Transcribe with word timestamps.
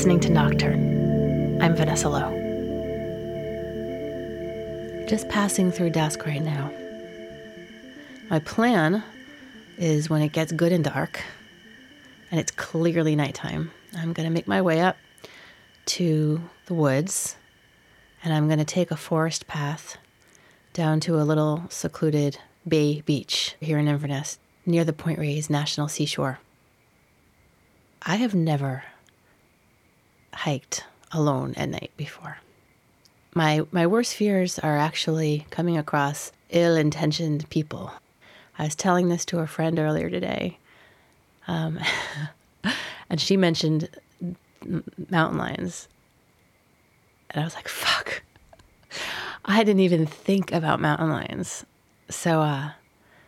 listening 0.00 0.18
to 0.18 0.30
Nocturne. 0.30 1.60
I'm 1.60 1.76
Vanessa 1.76 2.08
Lowe. 2.08 2.32
Just 5.06 5.28
passing 5.28 5.70
through 5.70 5.90
dusk 5.90 6.24
right 6.24 6.40
now. 6.40 6.72
My 8.30 8.38
plan 8.38 9.04
is 9.76 10.08
when 10.08 10.22
it 10.22 10.32
gets 10.32 10.52
good 10.52 10.72
and 10.72 10.82
dark 10.82 11.22
and 12.30 12.40
it's 12.40 12.50
clearly 12.50 13.14
nighttime, 13.14 13.72
I'm 13.94 14.14
going 14.14 14.26
to 14.26 14.32
make 14.32 14.48
my 14.48 14.62
way 14.62 14.80
up 14.80 14.96
to 15.84 16.40
the 16.64 16.72
woods 16.72 17.36
and 18.24 18.32
I'm 18.32 18.46
going 18.46 18.58
to 18.58 18.64
take 18.64 18.90
a 18.90 18.96
forest 18.96 19.46
path 19.48 19.98
down 20.72 21.00
to 21.00 21.20
a 21.20 21.28
little 21.28 21.64
secluded 21.68 22.38
bay 22.66 23.02
beach 23.02 23.54
here 23.60 23.76
in 23.76 23.86
Inverness 23.86 24.38
near 24.64 24.82
the 24.82 24.94
Point 24.94 25.18
Reyes 25.18 25.50
National 25.50 25.88
Seashore. 25.88 26.38
I 28.00 28.16
have 28.16 28.34
never 28.34 28.84
hiked 30.40 30.84
alone 31.12 31.52
at 31.56 31.68
night 31.68 31.90
before. 31.96 32.38
My 33.34 33.62
my 33.70 33.86
worst 33.86 34.14
fears 34.14 34.58
are 34.58 34.76
actually 34.76 35.46
coming 35.50 35.76
across 35.76 36.32
ill-intentioned 36.48 37.48
people. 37.50 37.92
I 38.58 38.64
was 38.64 38.74
telling 38.74 39.08
this 39.08 39.24
to 39.26 39.38
a 39.40 39.46
friend 39.46 39.78
earlier 39.78 40.08
today, 40.08 40.58
um, 41.46 41.78
and 43.10 43.20
she 43.20 43.36
mentioned 43.36 43.88
mountain 45.10 45.38
lions, 45.38 45.88
and 47.30 47.42
I 47.42 47.44
was 47.44 47.54
like, 47.54 47.68
"Fuck." 47.68 48.22
I 49.44 49.62
didn't 49.62 49.80
even 49.80 50.06
think 50.06 50.52
about 50.52 50.80
mountain 50.80 51.10
lions. 51.10 51.64
So, 52.08 52.40
uh, 52.40 52.70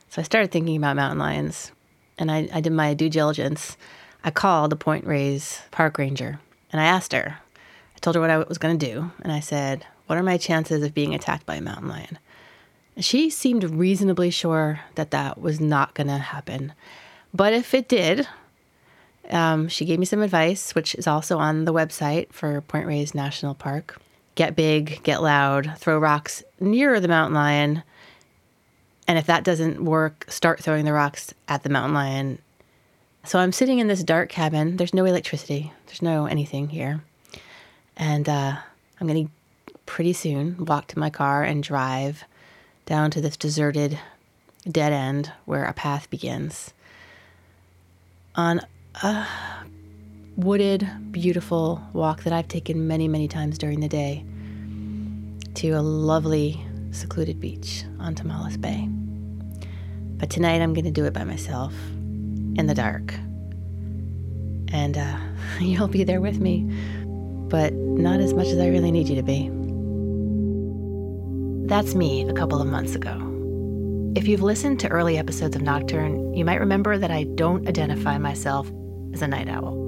so 0.08 0.20
I 0.20 0.24
started 0.24 0.50
thinking 0.50 0.76
about 0.76 0.96
mountain 0.96 1.18
lions, 1.18 1.72
and 2.18 2.30
I, 2.30 2.48
I 2.52 2.60
did 2.60 2.72
my 2.72 2.94
due 2.94 3.10
diligence. 3.10 3.76
I 4.24 4.30
called 4.30 4.70
the 4.70 4.76
Point 4.76 5.06
Reyes 5.06 5.60
park 5.70 5.98
ranger, 5.98 6.38
and 6.72 6.80
I 6.80 6.86
asked 6.86 7.12
her. 7.12 7.38
I 7.94 7.98
told 8.00 8.16
her 8.16 8.20
what 8.20 8.30
I 8.30 8.38
was 8.38 8.58
going 8.58 8.78
to 8.78 8.86
do, 8.86 9.12
and 9.22 9.32
I 9.32 9.40
said, 9.40 9.86
"What 10.06 10.18
are 10.18 10.22
my 10.22 10.38
chances 10.38 10.82
of 10.82 10.94
being 10.94 11.14
attacked 11.14 11.46
by 11.46 11.56
a 11.56 11.60
mountain 11.60 11.88
lion?" 11.88 12.18
She 12.98 13.30
seemed 13.30 13.64
reasonably 13.64 14.30
sure 14.30 14.80
that 14.96 15.12
that 15.12 15.40
was 15.40 15.60
not 15.60 15.94
going 15.94 16.08
to 16.08 16.18
happen, 16.18 16.72
but 17.32 17.52
if 17.52 17.72
it 17.72 17.88
did, 17.88 18.28
um, 19.30 19.68
she 19.68 19.84
gave 19.84 19.98
me 19.98 20.04
some 20.04 20.20
advice, 20.20 20.74
which 20.74 20.94
is 20.96 21.06
also 21.06 21.38
on 21.38 21.64
the 21.64 21.72
website 21.72 22.32
for 22.32 22.60
Point 22.60 22.86
Reyes 22.86 23.14
National 23.14 23.54
Park 23.54 23.98
get 24.34 24.56
big, 24.56 25.02
get 25.02 25.22
loud, 25.22 25.76
throw 25.78 25.98
rocks 25.98 26.42
near 26.60 27.00
the 27.00 27.08
mountain 27.08 27.34
lion. 27.34 27.82
And 29.06 29.18
if 29.18 29.26
that 29.26 29.44
doesn't 29.44 29.84
work, 29.84 30.26
start 30.28 30.60
throwing 30.60 30.84
the 30.84 30.92
rocks 30.92 31.34
at 31.48 31.62
the 31.62 31.68
mountain 31.68 31.94
lion. 31.94 32.38
So 33.24 33.38
I'm 33.38 33.52
sitting 33.52 33.78
in 33.78 33.86
this 33.86 34.02
dark 34.02 34.28
cabin. 34.28 34.76
There's 34.76 34.94
no 34.94 35.04
electricity, 35.04 35.72
there's 35.86 36.02
no 36.02 36.26
anything 36.26 36.68
here. 36.68 37.04
And 37.96 38.28
uh, 38.28 38.56
I'm 39.00 39.06
going 39.06 39.26
to 39.26 39.32
pretty 39.86 40.12
soon 40.12 40.64
walk 40.64 40.88
to 40.88 40.98
my 40.98 41.10
car 41.10 41.44
and 41.44 41.62
drive 41.62 42.24
down 42.84 43.10
to 43.12 43.20
this 43.20 43.36
deserted 43.36 43.98
dead 44.68 44.92
end 44.92 45.32
where 45.44 45.64
a 45.64 45.72
path 45.72 46.10
begins 46.10 46.72
on 48.34 48.60
a 49.02 49.26
wooded, 50.36 50.88
beautiful 51.12 51.80
walk 51.92 52.24
that 52.24 52.32
I've 52.32 52.48
taken 52.48 52.88
many, 52.88 53.06
many 53.06 53.28
times 53.28 53.58
during 53.58 53.80
the 53.80 53.88
day 53.88 54.24
to 55.54 55.70
a 55.70 55.80
lovely, 55.82 56.64
secluded 56.90 57.38
beach 57.38 57.84
on 58.00 58.14
Tomales 58.14 58.60
Bay. 58.60 58.88
But 60.18 60.30
tonight 60.30 60.60
I'm 60.60 60.74
going 60.74 60.86
to 60.86 60.90
do 60.90 61.04
it 61.04 61.12
by 61.12 61.24
myself 61.24 61.74
in 62.56 62.66
the 62.66 62.74
dark. 62.74 63.14
And 64.72 64.96
uh, 64.96 65.18
you'll 65.60 65.88
be 65.88 66.04
there 66.04 66.20
with 66.20 66.40
me, 66.40 66.66
but 67.48 67.72
not 67.72 68.20
as 68.20 68.34
much 68.34 68.48
as 68.48 68.58
I 68.58 68.68
really 68.68 68.90
need 68.90 69.08
you 69.08 69.16
to 69.16 69.22
be. 69.22 69.50
That's 71.68 71.94
me 71.94 72.28
a 72.28 72.32
couple 72.32 72.60
of 72.60 72.66
months 72.66 72.94
ago. 72.94 73.28
If 74.14 74.28
you've 74.28 74.42
listened 74.42 74.78
to 74.80 74.88
early 74.88 75.16
episodes 75.16 75.56
of 75.56 75.62
Nocturne, 75.62 76.34
you 76.34 76.44
might 76.44 76.60
remember 76.60 76.98
that 76.98 77.10
I 77.10 77.24
don't 77.24 77.66
identify 77.66 78.18
myself 78.18 78.70
as 79.14 79.22
a 79.22 79.28
night 79.28 79.48
owl 79.48 79.82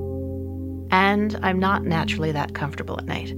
and 0.95 1.37
I'm 1.43 1.59
not 1.59 1.83
naturally 1.83 2.31
that 2.31 2.55
comfortable 2.55 2.97
at 2.97 3.07
night. 3.07 3.33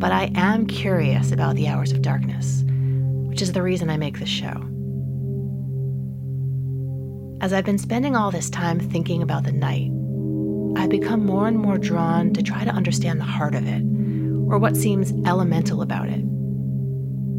But 0.00 0.10
I 0.10 0.32
am 0.34 0.66
curious 0.66 1.30
about 1.30 1.54
the 1.54 1.68
hours 1.68 1.92
of 1.92 2.02
darkness, 2.02 2.64
which 3.28 3.40
is 3.40 3.52
the 3.52 3.62
reason 3.62 3.88
I 3.88 3.96
make 3.96 4.18
this 4.18 4.28
show. 4.28 4.60
As 7.40 7.54
I've 7.54 7.64
been 7.64 7.78
spending 7.78 8.16
all 8.16 8.30
this 8.30 8.50
time 8.50 8.78
thinking 8.78 9.22
about 9.22 9.44
the 9.44 9.52
night, 9.52 9.90
I've 10.76 10.90
become 10.90 11.24
more 11.24 11.48
and 11.48 11.58
more 11.58 11.78
drawn 11.78 12.34
to 12.34 12.42
try 12.42 12.64
to 12.64 12.70
understand 12.70 13.18
the 13.18 13.24
heart 13.24 13.54
of 13.54 13.66
it, 13.66 13.80
or 13.80 14.58
what 14.58 14.76
seems 14.76 15.12
elemental 15.26 15.80
about 15.80 16.08
it. 16.10 16.20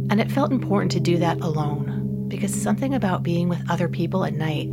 And 0.10 0.20
it 0.20 0.32
felt 0.32 0.52
important 0.52 0.92
to 0.94 1.00
do 1.00 1.18
that 1.18 1.40
alone, 1.42 2.26
because 2.30 2.52
something 2.52 2.96
about 2.96 3.22
being 3.22 3.48
with 3.48 3.62
other 3.70 3.88
people 3.88 4.26
at 4.26 4.34
night 4.34 4.70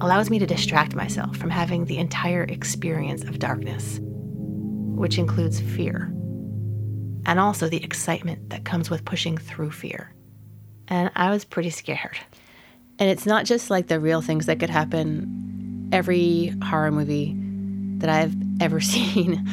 allows 0.00 0.30
me 0.30 0.38
to 0.38 0.46
distract 0.46 0.94
myself 0.94 1.36
from 1.36 1.50
having 1.50 1.86
the 1.86 1.98
entire 1.98 2.44
experience 2.44 3.24
of 3.24 3.40
darkness, 3.40 3.98
which 4.00 5.18
includes 5.18 5.58
fear, 5.58 6.12
and 7.26 7.40
also 7.40 7.68
the 7.68 7.82
excitement 7.82 8.50
that 8.50 8.64
comes 8.64 8.88
with 8.88 9.04
pushing 9.04 9.36
through 9.36 9.72
fear. 9.72 10.14
And 10.86 11.10
I 11.16 11.30
was 11.30 11.44
pretty 11.44 11.70
scared. 11.70 12.18
And 13.00 13.08
it's 13.08 13.24
not 13.24 13.46
just 13.46 13.70
like 13.70 13.86
the 13.86 13.98
real 13.98 14.20
things 14.20 14.44
that 14.46 14.60
could 14.60 14.68
happen. 14.68 15.88
Every 15.90 16.54
horror 16.62 16.90
movie 16.90 17.34
that 17.98 18.10
I've 18.10 18.34
ever 18.60 18.80
seen 18.80 19.44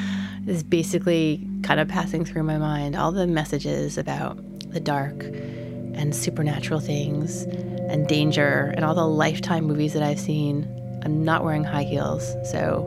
is 0.45 0.63
basically 0.63 1.47
kind 1.63 1.79
of 1.79 1.87
passing 1.87 2.25
through 2.25 2.43
my 2.43 2.57
mind. 2.57 2.95
All 2.97 3.13
the 3.13 3.25
messages 3.25 3.97
about 3.97 4.37
the 4.71 4.81
dark 4.81 5.23
and 5.23 6.13
supernatural 6.13 6.81
things 6.81 7.43
and 7.43 8.05
danger 8.05 8.73
and 8.75 8.83
all 8.83 8.93
the 8.93 9.07
lifetime 9.07 9.63
movies 9.63 9.93
that 9.93 10.03
I've 10.03 10.19
seen. 10.19 10.67
I'm 11.05 11.23
not 11.23 11.45
wearing 11.45 11.63
high 11.63 11.83
heels, 11.83 12.35
so 12.51 12.85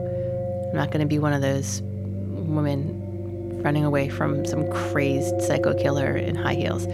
I'm 0.70 0.76
not 0.76 0.91
going 0.91 1.00
to 1.00 1.06
be 1.06 1.19
one 1.19 1.32
of 1.32 1.41
those 1.41 1.81
women 2.28 3.62
running 3.62 3.84
away 3.84 4.10
from 4.10 4.44
some 4.44 4.70
crazed 4.70 5.41
psycho 5.41 5.75
killer 5.75 6.16
in 6.16 6.34
high 6.34 6.54
heels. 6.54 6.87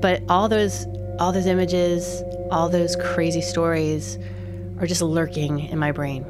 But 0.00 0.22
all 0.28 0.50
those 0.50 0.86
all 1.18 1.32
those 1.32 1.46
images, 1.46 2.22
all 2.54 2.68
those 2.68 2.94
crazy 2.94 3.40
stories 3.40 4.16
are 4.78 4.86
just 4.86 5.02
lurking 5.02 5.58
in 5.58 5.76
my 5.76 5.90
brain. 5.90 6.24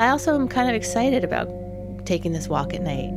I 0.00 0.08
also 0.08 0.34
am 0.34 0.48
kind 0.48 0.68
of 0.68 0.74
excited 0.74 1.22
about 1.22 1.48
taking 2.04 2.32
this 2.32 2.48
walk 2.48 2.74
at 2.74 2.82
night. 2.82 3.14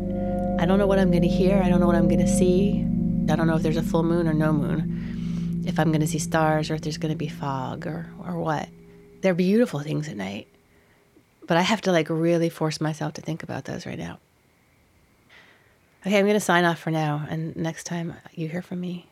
I 0.62 0.68
don't 0.68 0.78
know 0.78 0.86
what 0.86 1.00
I'm 1.00 1.09
going 1.09 1.24
to 1.24 1.28
hear, 1.28 1.59
I 1.63 1.69
don't 1.69 1.80
know 1.80 1.88
what 1.88 1.96
I'm 1.96 2.08
going 2.08 2.19
to 2.19 2.28
see. 2.28 2.86
I 3.31 3.36
don't 3.36 3.47
know 3.47 3.56
if 3.56 3.63
there's 3.63 3.78
a 3.78 3.84
full 3.84 4.03
moon 4.03 4.28
or 4.28 4.34
no 4.34 4.53
moon 4.53 5.63
if 5.66 5.80
I'm 5.80 5.88
going 5.88 6.02
to 6.02 6.08
see 6.08 6.19
stars 6.19 6.69
or 6.69 6.75
if 6.75 6.81
there's 6.81 6.97
going 6.97 7.12
to 7.13 7.18
be 7.18 7.30
fog 7.30 7.88
or, 7.88 8.12
or 8.24 8.38
what. 8.38 8.69
They're 9.22 9.34
beautiful 9.34 9.80
things 9.80 10.08
at 10.08 10.18
night. 10.18 10.47
But 11.47 11.58
I 11.58 11.62
have 11.62 11.81
to 11.81 11.92
like 11.92 12.09
really 12.12 12.50
force 12.50 12.80
myself 12.80 13.13
to 13.13 13.22
think 13.22 13.42
about 13.42 13.66
those 13.66 13.88
right 13.88 13.97
now. 13.97 14.19
Okay, 16.06 16.19
I'm 16.19 16.25
going 16.25 16.36
to 16.36 16.40
sign 16.40 16.63
off 16.63 16.78
for 16.78 16.92
now. 16.92 17.25
And 17.28 17.56
next 17.56 17.86
time 17.86 18.13
you 18.34 18.50
hear 18.50 18.62
from 18.62 18.81
me, 18.81 19.08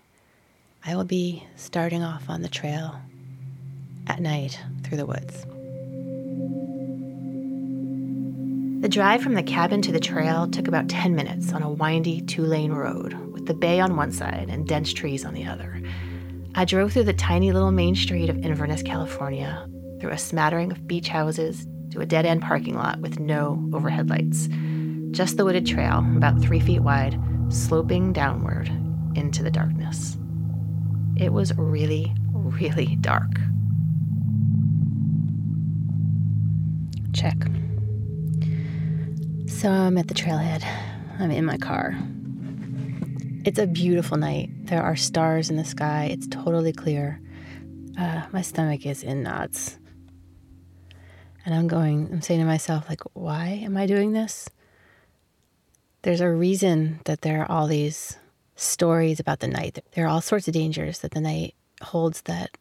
I 0.83 0.95
will 0.95 1.03
be 1.03 1.43
starting 1.55 2.01
off 2.01 2.27
on 2.27 2.41
the 2.41 2.49
trail 2.49 2.99
at 4.07 4.19
night 4.19 4.59
through 4.83 4.97
the 4.97 5.05
woods. 5.05 5.45
The 8.81 8.89
drive 8.89 9.21
from 9.21 9.35
the 9.35 9.43
cabin 9.43 9.83
to 9.83 9.91
the 9.91 9.99
trail 9.99 10.47
took 10.47 10.67
about 10.67 10.89
10 10.89 11.15
minutes 11.15 11.53
on 11.53 11.61
a 11.61 11.69
windy 11.69 12.21
two 12.21 12.41
lane 12.41 12.71
road 12.71 13.13
with 13.31 13.45
the 13.45 13.53
bay 13.53 13.79
on 13.79 13.95
one 13.95 14.11
side 14.11 14.47
and 14.49 14.67
dense 14.67 14.91
trees 14.91 15.23
on 15.23 15.35
the 15.35 15.45
other. 15.45 15.79
I 16.55 16.65
drove 16.65 16.93
through 16.93 17.03
the 17.03 17.13
tiny 17.13 17.51
little 17.51 17.71
main 17.71 17.93
street 17.93 18.31
of 18.31 18.43
Inverness, 18.43 18.81
California, 18.81 19.67
through 19.99 20.09
a 20.09 20.17
smattering 20.17 20.71
of 20.71 20.87
beach 20.87 21.09
houses 21.09 21.67
to 21.91 22.01
a 22.01 22.07
dead 22.07 22.25
end 22.25 22.41
parking 22.41 22.73
lot 22.73 23.01
with 23.01 23.19
no 23.19 23.69
overhead 23.71 24.09
lights. 24.09 24.49
Just 25.11 25.37
the 25.37 25.45
wooded 25.45 25.67
trail, 25.67 25.99
about 26.17 26.41
three 26.41 26.59
feet 26.59 26.81
wide, 26.81 27.19
sloping 27.49 28.13
downward 28.13 28.67
into 29.15 29.43
the 29.43 29.51
darkness. 29.51 30.17
It 31.21 31.31
was 31.31 31.55
really, 31.55 32.11
really 32.33 32.95
dark. 32.95 33.29
Check. 37.13 37.37
So 39.45 39.69
I'm 39.69 39.99
at 39.99 40.07
the 40.07 40.15
trailhead. 40.15 40.65
I'm 41.19 41.29
in 41.29 41.45
my 41.45 41.57
car. 41.57 41.95
It's 43.45 43.59
a 43.59 43.67
beautiful 43.67 44.17
night. 44.17 44.49
There 44.65 44.81
are 44.81 44.95
stars 44.95 45.51
in 45.51 45.57
the 45.57 45.63
sky. 45.63 46.09
It's 46.11 46.25
totally 46.25 46.73
clear. 46.73 47.21
Uh, 47.99 48.23
my 48.31 48.41
stomach 48.41 48.87
is 48.87 49.03
in 49.03 49.21
knots. 49.21 49.77
And 51.45 51.53
I'm 51.53 51.67
going, 51.67 52.09
I'm 52.11 52.21
saying 52.23 52.39
to 52.39 52.47
myself, 52.47 52.89
like, 52.89 53.01
why 53.13 53.61
am 53.63 53.77
I 53.77 53.85
doing 53.85 54.13
this? 54.13 54.49
There's 56.01 56.21
a 56.21 56.31
reason 56.31 56.99
that 57.05 57.21
there 57.21 57.43
are 57.43 57.51
all 57.51 57.67
these 57.67 58.17
stories 58.61 59.19
about 59.19 59.39
the 59.39 59.47
night. 59.47 59.83
There 59.93 60.05
are 60.05 60.09
all 60.09 60.21
sorts 60.21 60.47
of 60.47 60.53
dangers 60.53 60.99
that 60.99 61.11
the 61.11 61.21
night 61.21 61.55
holds 61.81 62.21
that 62.23 62.51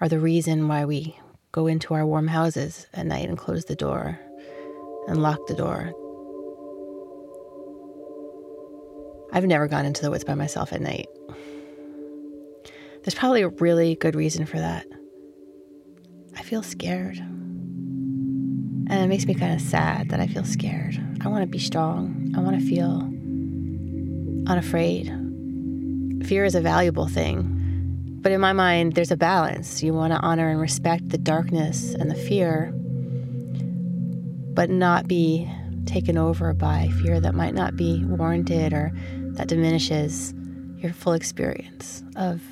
are 0.00 0.08
the 0.08 0.18
reason 0.20 0.68
why 0.68 0.84
we 0.84 1.16
go 1.52 1.66
into 1.66 1.94
our 1.94 2.06
warm 2.06 2.28
houses 2.28 2.86
at 2.92 3.06
night 3.06 3.28
and 3.28 3.38
close 3.38 3.64
the 3.64 3.76
door. 3.76 4.18
and 5.08 5.22
lock 5.22 5.46
the 5.46 5.54
door. 5.54 5.92
I've 9.32 9.44
never 9.44 9.68
gone 9.68 9.86
into 9.86 10.02
the 10.02 10.10
woods 10.10 10.24
by 10.24 10.34
myself 10.34 10.72
at 10.72 10.80
night. 10.80 11.06
There's 13.02 13.14
probably 13.14 13.42
a 13.42 13.48
really 13.48 13.94
good 13.94 14.16
reason 14.16 14.46
for 14.46 14.58
that. 14.58 14.84
I 16.36 16.42
feel 16.42 16.62
scared. 16.62 17.18
And 17.18 18.92
it 18.92 19.06
makes 19.06 19.26
me 19.26 19.34
kind 19.34 19.54
of 19.54 19.60
sad 19.60 20.08
that 20.10 20.20
I 20.20 20.26
feel 20.26 20.44
scared. 20.44 21.00
I 21.20 21.28
want 21.28 21.42
to 21.42 21.46
be 21.46 21.58
strong. 21.58 22.32
I 22.36 22.40
want 22.40 22.58
to 22.58 22.66
feel 22.66 23.12
unafraid. 24.46 25.06
Fear 26.26 26.44
is 26.44 26.54
a 26.54 26.60
valuable 26.60 27.08
thing. 27.08 27.52
But 28.22 28.32
in 28.32 28.40
my 28.40 28.52
mind, 28.52 28.94
there's 28.94 29.12
a 29.12 29.16
balance. 29.16 29.82
You 29.82 29.94
want 29.94 30.12
to 30.12 30.18
honor 30.18 30.48
and 30.48 30.60
respect 30.60 31.10
the 31.10 31.18
darkness 31.18 31.94
and 31.94 32.10
the 32.10 32.14
fear, 32.14 32.72
but 34.54 34.68
not 34.68 35.06
be 35.06 35.48
taken 35.84 36.18
over 36.18 36.52
by 36.52 36.88
fear 37.02 37.20
that 37.20 37.34
might 37.34 37.54
not 37.54 37.76
be 37.76 38.04
warranted 38.04 38.72
or 38.72 38.90
that 39.34 39.46
diminishes 39.46 40.34
your 40.78 40.92
full 40.92 41.12
experience 41.12 42.02
of 42.16 42.42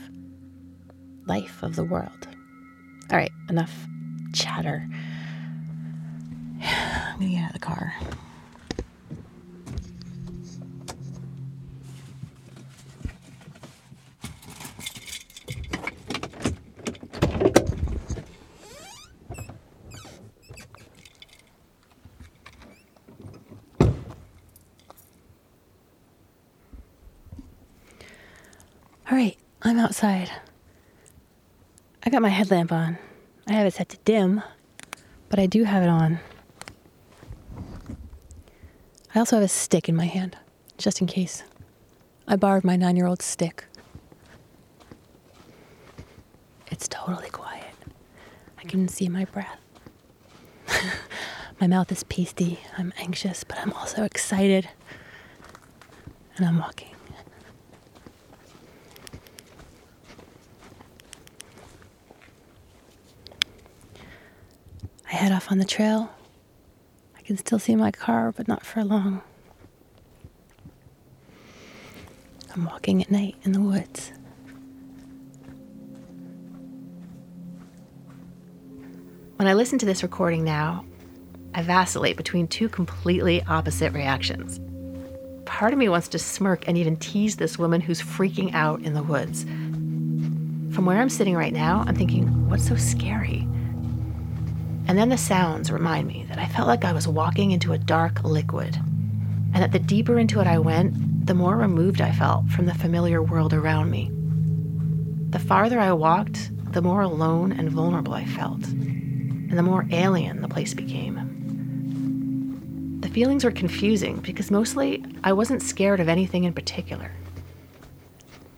life, 1.27 1.63
of 1.63 1.75
the 1.75 1.85
world. 1.85 2.29
All 3.11 3.17
right, 3.19 3.33
enough 3.49 3.73
chatter. 4.33 4.89
I'm 6.63 7.19
gonna 7.19 7.31
get 7.31 7.43
out 7.43 7.49
of 7.49 7.53
the 7.55 7.59
car. 7.59 7.95
All 29.11 29.19
right, 29.19 29.37
I'm 29.67 29.79
outside. 29.79 30.31
I 32.05 32.11
got 32.11 32.21
my 32.21 32.29
headlamp 32.29 32.71
on. 32.71 32.99
I 33.49 33.55
have 33.55 33.67
it 33.67 33.73
set 33.73 33.89
to 33.91 33.97
dim, 34.05 34.43
but 35.31 35.39
I 35.39 35.47
do 35.47 35.65
have 35.65 35.83
it 35.83 35.89
on. 35.89 36.21
I 39.15 39.19
also 39.19 39.37
have 39.37 39.45
a 39.45 39.49
stick 39.49 39.89
in 39.89 39.97
my 39.97 40.05
hand, 40.05 40.37
just 40.77 41.01
in 41.01 41.07
case. 41.07 41.45
I 42.29 42.37
borrowed 42.37 42.65
my 42.65 42.77
nine 42.77 42.97
year 42.97 43.07
old 43.07 43.23
stick. 43.23 43.65
It's 46.71 46.87
totally 46.89 47.31
quiet. 47.31 47.75
I 48.59 48.65
can 48.65 48.87
see 48.89 49.09
my 49.09 49.25
breath. 49.25 49.61
my 51.61 51.67
mouth 51.67 51.91
is 51.91 52.03
pasty. 52.05 52.59
I'm 52.77 52.93
anxious, 52.99 53.45
but 53.45 53.59
I'm 53.61 53.73
also 53.73 54.05
excited. 54.05 54.69
And 56.37 56.45
I'm 56.47 56.59
walking. 56.59 56.95
I 65.11 65.14
head 65.25 65.33
off 65.33 65.51
on 65.51 65.57
the 65.57 65.65
trail. 65.65 66.11
I 67.17 67.23
can 67.23 67.39
still 67.39 67.59
see 67.59 67.75
my 67.75 67.91
car, 67.91 68.31
but 68.33 68.47
not 68.47 68.63
for 68.63 68.85
long. 68.85 69.23
I'm 72.55 72.67
walking 72.67 73.01
at 73.01 73.11
night 73.11 73.35
in 73.43 73.53
the 73.53 73.61
woods. 73.63 74.13
When 79.37 79.49
I 79.49 79.55
listen 79.55 79.79
to 79.79 79.87
this 79.87 80.03
recording 80.03 80.45
now, 80.45 80.85
I 81.55 81.63
vacillate 81.63 82.19
between 82.19 82.47
two 82.47 82.69
completely 82.69 83.43
opposite 83.45 83.95
reactions. 83.95 84.61
Part 85.47 85.73
of 85.73 85.79
me 85.79 85.89
wants 85.89 86.09
to 86.09 86.19
smirk 86.19 86.69
and 86.69 86.77
even 86.77 86.97
tease 86.97 87.37
this 87.37 87.59
woman 87.59 87.81
who's 87.81 88.03
freaking 88.03 88.53
out 88.53 88.83
in 88.83 88.93
the 88.93 89.03
woods. 89.03 89.45
From 90.75 90.85
where 90.85 91.01
I'm 91.01 91.09
sitting 91.09 91.35
right 91.35 91.55
now, 91.55 91.83
I'm 91.87 91.97
thinking, 91.97 92.51
what's 92.51 92.69
so 92.69 92.77
scary? 92.77 93.49
And 94.87 94.99
then 94.99 95.09
the 95.09 95.17
sounds 95.17 95.71
remind 95.71 96.07
me 96.07 96.27
that 96.29 96.39
I 96.39 96.47
felt 96.47 96.69
like 96.69 96.85
I 96.85 96.93
was 96.93 97.09
walking 97.09 97.53
into 97.53 97.73
a 97.73 97.79
dark 97.79 98.23
liquid, 98.23 98.77
and 98.77 99.57
that 99.57 99.73
the 99.73 99.79
deeper 99.79 100.19
into 100.19 100.41
it 100.41 100.47
I 100.47 100.59
went, 100.59 101.27
the 101.27 101.35
more 101.35 101.57
removed 101.57 102.03
I 102.03 102.13
felt 102.13 102.49
from 102.51 102.67
the 102.67 102.75
familiar 102.75 103.23
world 103.23 103.55
around 103.55 103.91
me. 103.91 104.11
The 105.31 105.39
farther 105.39 105.81
I 105.81 105.93
walked, 105.93 106.51
the 106.73 106.83
more 106.83 107.01
alone 107.01 107.53
and 107.53 107.71
vulnerable 107.71 108.13
I 108.13 108.27
felt, 108.27 108.63
and 108.67 109.57
the 109.57 109.63
more 109.63 109.87
alien 109.91 110.43
the 110.43 110.49
place 110.49 110.75
became. 110.75 111.31
The 113.01 113.09
feelings 113.09 113.45
were 113.45 113.51
confusing 113.51 114.19
because 114.19 114.51
mostly 114.51 115.03
I 115.23 115.33
wasn't 115.33 115.63
scared 115.63 116.01
of 116.01 116.09
anything 116.09 116.45
in 116.45 116.53
particular. 116.53 117.11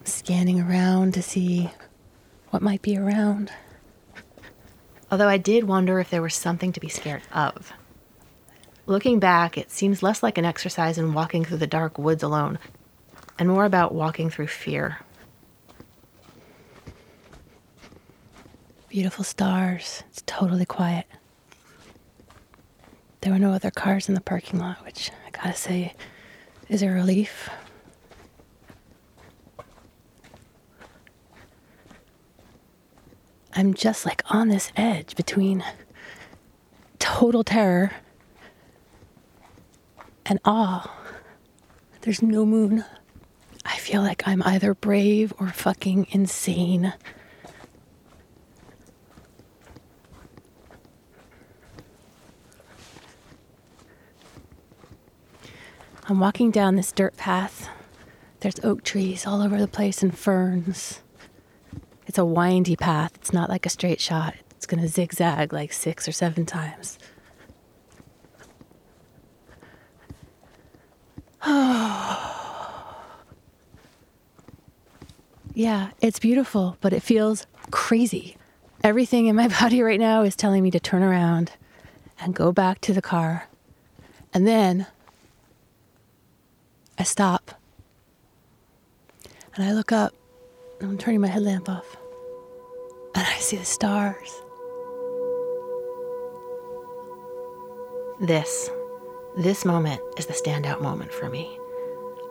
Scanning 0.05 0.61
around 0.61 1.15
to 1.15 1.23
see 1.23 1.71
what 2.51 2.63
might 2.63 2.83
be 2.83 2.97
around 2.97 3.53
although 5.11 5.29
I 5.29 5.39
did 5.39 5.65
wonder 5.65 6.01
if 6.01 6.11
there 6.11 6.23
was 6.23 6.35
something 6.35 6.73
to 6.73 6.81
be 6.81 6.89
scared 6.89 7.23
of. 7.33 7.73
Looking 8.87 9.19
back, 9.19 9.59
it 9.59 9.71
seems 9.71 10.03
less 10.03 10.23
like 10.23 10.39
an 10.39 10.45
exercise 10.45 10.99
in 10.99 11.13
walking 11.13 11.45
through 11.45 11.59
the 11.59 11.67
dark 11.67 11.99
woods 11.99 12.23
alone, 12.23 12.59
and 13.39 13.49
more 13.49 13.65
about 13.65 13.95
walking 13.95 14.31
through 14.31 14.47
fear. 14.47 14.99
Beautiful 18.89 19.25
stars. 19.25 20.05
It's 20.09 20.23
totally 20.27 20.65
quiet. 20.65 21.07
There 23.21 23.33
were 23.33 23.39
no 23.39 23.53
other 23.53 23.73
cars 23.73 24.09
in 24.09 24.15
the 24.15 24.21
parking 24.21 24.61
lot, 24.61 24.85
which 24.85 25.11
I 25.27 25.31
gotta 25.31 25.55
say 25.55 25.95
is 26.69 26.83
a 26.83 26.89
relief. 26.89 27.51
I'm 33.59 33.73
just 33.73 34.05
like 34.05 34.23
on 34.29 34.49
this 34.49 34.71
edge 34.77 35.17
between 35.17 35.65
total 36.99 37.43
terror 37.43 37.91
and 40.27 40.39
awe. 40.45 40.95
There's 42.03 42.21
no 42.21 42.45
moon. 42.45 42.85
I 43.65 43.79
feel 43.79 44.03
like 44.03 44.29
I'm 44.29 44.43
either 44.43 44.75
brave 44.75 45.33
or 45.41 45.49
fucking 45.49 46.09
insane. 46.11 46.93
I'm 56.09 56.21
walking 56.21 56.51
down 56.51 56.77
this 56.77 56.93
dirt 56.93 57.17
path. 57.17 57.71
There's 58.41 58.61
oak 58.63 58.85
trees 58.85 59.27
all 59.27 59.41
over 59.41 59.59
the 59.59 59.67
place 59.67 60.03
and 60.03 60.17
ferns. 60.17 61.01
It's 62.07 62.19
a 62.19 62.25
windy 62.25 62.77
path. 62.77 63.13
It's 63.17 63.33
not 63.33 63.51
like 63.51 63.67
a 63.67 63.71
straight 63.71 64.01
shot. 64.01 64.35
It's 64.53 64.67
going 64.67 64.81
to 64.81 64.89
zigzag 64.89 65.53
like 65.53 65.73
six 65.73 66.09
or 66.09 66.13
seven 66.13 66.47
times. 66.47 66.99
yeah, 75.55 75.91
it's 76.01 76.19
beautiful, 76.19 76.77
but 76.81 76.93
it 76.93 77.03
feels 77.03 77.47
crazy. 77.71 78.37
Everything 78.83 79.27
in 79.27 79.37
my 79.37 79.49
body 79.61 79.83
right 79.83 80.01
now 80.01 80.23
is 80.23 80.35
telling 80.37 80.63
me 80.63 80.71
to 80.71 80.81
turn 80.81 81.03
around 81.03 81.53
and 82.19 82.35
go 82.35 82.53
back 82.53 82.81
to 82.83 82.93
the 82.93 83.03
car. 83.03 83.49
And 84.33 84.47
then 84.47 84.87
I 86.99 87.03
stop 87.03 87.61
and 89.55 89.65
I 89.65 89.73
look 89.73 89.93
up. 89.93 90.15
I'm 90.81 90.99
turning 90.99 91.23
my 91.23 91.29
headlamp 91.29 91.71
off 91.71 91.97
and 93.15 93.27
I 93.27 93.39
see 93.39 93.57
the 93.57 93.65
stars. 93.65 94.43
This, 98.21 98.71
this 99.39 99.65
moment 99.65 100.01
is 100.19 100.27
the 100.27 100.35
standout 100.35 100.83
moment 100.83 101.13
for 101.13 101.31
me. 101.31 101.59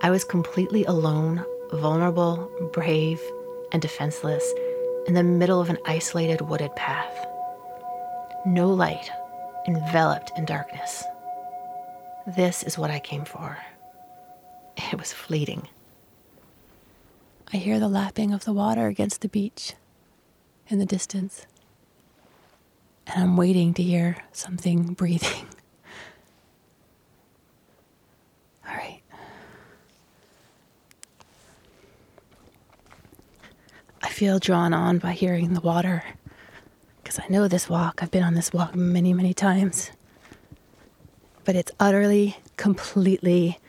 I 0.01 0.11
was 0.11 0.23
completely 0.23 0.85
alone, 0.85 1.43
vulnerable, 1.71 2.51
brave, 2.71 3.19
and 3.71 3.81
defenseless 3.81 4.47
in 5.07 5.15
the 5.15 5.23
middle 5.23 5.59
of 5.59 5.71
an 5.71 5.79
isolated 5.85 6.41
wooded 6.41 6.75
path. 6.75 7.25
No 8.45 8.69
light, 8.69 9.09
enveloped 9.67 10.31
in 10.37 10.45
darkness. 10.45 11.03
This 12.27 12.61
is 12.61 12.77
what 12.77 12.91
I 12.91 12.99
came 12.99 13.25
for. 13.25 13.57
It 14.77 14.99
was 14.99 15.11
fleeting. 15.11 15.67
I 17.53 17.57
hear 17.57 17.79
the 17.79 17.87
lapping 17.87 18.33
of 18.33 18.45
the 18.45 18.53
water 18.53 18.87
against 18.87 19.21
the 19.21 19.29
beach 19.29 19.73
in 20.67 20.79
the 20.79 20.85
distance. 20.85 21.45
And 23.07 23.23
I'm 23.23 23.37
waiting 23.37 23.73
to 23.75 23.83
hear 23.83 24.17
something 24.31 24.93
breathing. 24.93 25.45
All 28.67 28.75
right. 28.75 29.01
I 34.01 34.09
feel 34.09 34.39
drawn 34.39 34.73
on 34.73 34.97
by 34.97 35.11
hearing 35.11 35.53
the 35.53 35.61
water 35.61 36.03
because 37.03 37.19
I 37.19 37.27
know 37.29 37.47
this 37.47 37.69
walk. 37.69 38.01
I've 38.01 38.11
been 38.11 38.23
on 38.23 38.33
this 38.33 38.51
walk 38.51 38.75
many, 38.75 39.13
many 39.13 39.33
times. 39.33 39.91
but 41.43 41.55
it's 41.55 41.71
utterly, 41.79 42.37
completely 42.57 43.59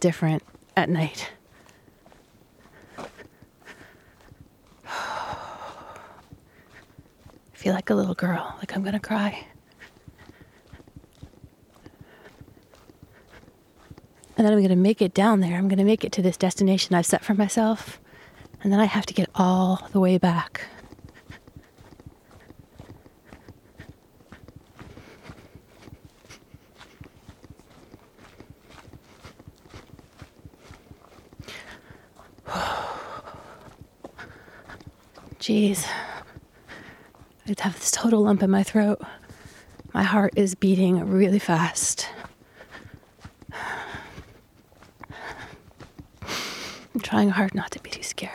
different 0.00 0.42
at 0.76 0.88
night. 0.88 1.30
I 2.98 3.04
feel 7.66 7.74
like 7.74 7.90
a 7.90 7.94
little 7.96 8.14
girl, 8.14 8.54
like 8.58 8.76
I'm 8.76 8.84
gonna 8.84 9.00
cry. 9.00 9.44
And 14.36 14.46
then 14.46 14.52
I'm 14.52 14.62
gonna 14.62 14.76
make 14.76 15.02
it 15.02 15.12
down 15.12 15.40
there. 15.40 15.56
I'm 15.58 15.66
gonna 15.66 15.82
make 15.82 16.04
it 16.04 16.12
to 16.12 16.22
this 16.22 16.36
destination 16.36 16.94
I've 16.94 17.06
set 17.06 17.24
for 17.24 17.34
myself. 17.34 17.98
And 18.62 18.72
then 18.72 18.78
I 18.78 18.84
have 18.84 19.04
to 19.06 19.14
get 19.14 19.28
all 19.34 19.88
the 19.90 19.98
way 19.98 20.16
back. 20.16 20.60
Jeez. 35.40 35.84
I 37.48 37.54
have 37.60 37.78
this 37.78 37.92
total 37.92 38.22
lump 38.22 38.42
in 38.42 38.50
my 38.50 38.64
throat. 38.64 39.00
My 39.94 40.02
heart 40.02 40.32
is 40.34 40.56
beating 40.56 41.08
really 41.08 41.38
fast. 41.38 42.08
I'm 46.92 47.00
trying 47.02 47.30
hard 47.30 47.54
not 47.54 47.70
to 47.72 47.80
be 47.80 47.90
too 47.90 48.02
scared. 48.02 48.32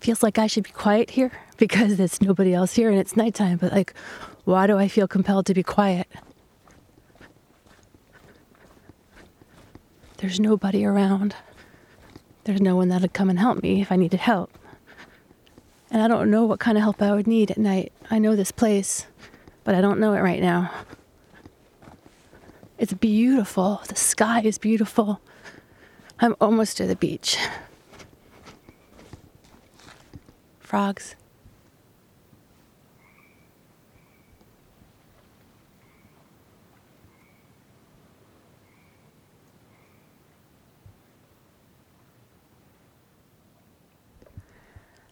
Feels 0.00 0.22
like 0.22 0.38
I 0.38 0.46
should 0.46 0.64
be 0.64 0.70
quiet 0.70 1.10
here 1.10 1.30
because 1.58 1.98
there's 1.98 2.22
nobody 2.22 2.54
else 2.54 2.74
here 2.74 2.88
and 2.88 2.98
it's 2.98 3.16
nighttime, 3.16 3.58
but 3.58 3.72
like, 3.72 3.92
why 4.44 4.66
do 4.66 4.78
I 4.78 4.88
feel 4.88 5.06
compelled 5.06 5.44
to 5.46 5.54
be 5.54 5.62
quiet? 5.62 6.08
There's 10.18 10.40
nobody 10.40 10.86
around. 10.86 11.34
There's 12.44 12.62
no 12.62 12.76
one 12.76 12.88
that'd 12.88 13.12
come 13.12 13.28
and 13.28 13.38
help 13.38 13.62
me 13.62 13.82
if 13.82 13.92
I 13.92 13.96
needed 13.96 14.20
help. 14.20 14.56
And 15.96 16.02
I 16.02 16.08
don't 16.08 16.30
know 16.30 16.44
what 16.44 16.60
kind 16.60 16.76
of 16.76 16.82
help 16.82 17.00
I 17.00 17.14
would 17.14 17.26
need 17.26 17.50
at 17.50 17.56
night. 17.56 17.90
I 18.10 18.18
know 18.18 18.36
this 18.36 18.52
place, 18.52 19.06
but 19.64 19.74
I 19.74 19.80
don't 19.80 19.98
know 19.98 20.12
it 20.12 20.20
right 20.20 20.42
now. 20.42 20.70
It's 22.76 22.92
beautiful. 22.92 23.80
The 23.88 23.96
sky 23.96 24.42
is 24.42 24.58
beautiful. 24.58 25.22
I'm 26.20 26.36
almost 26.38 26.76
to 26.76 26.86
the 26.86 26.96
beach. 26.96 27.38
Frogs. 30.60 31.16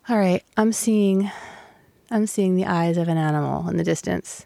All 0.06 0.18
right, 0.18 0.44
I'm 0.58 0.70
seeing 0.74 1.30
I'm 2.10 2.26
seeing 2.26 2.56
the 2.56 2.66
eyes 2.66 2.98
of 2.98 3.08
an 3.08 3.16
animal 3.16 3.66
in 3.70 3.78
the 3.78 3.84
distance. 3.84 4.44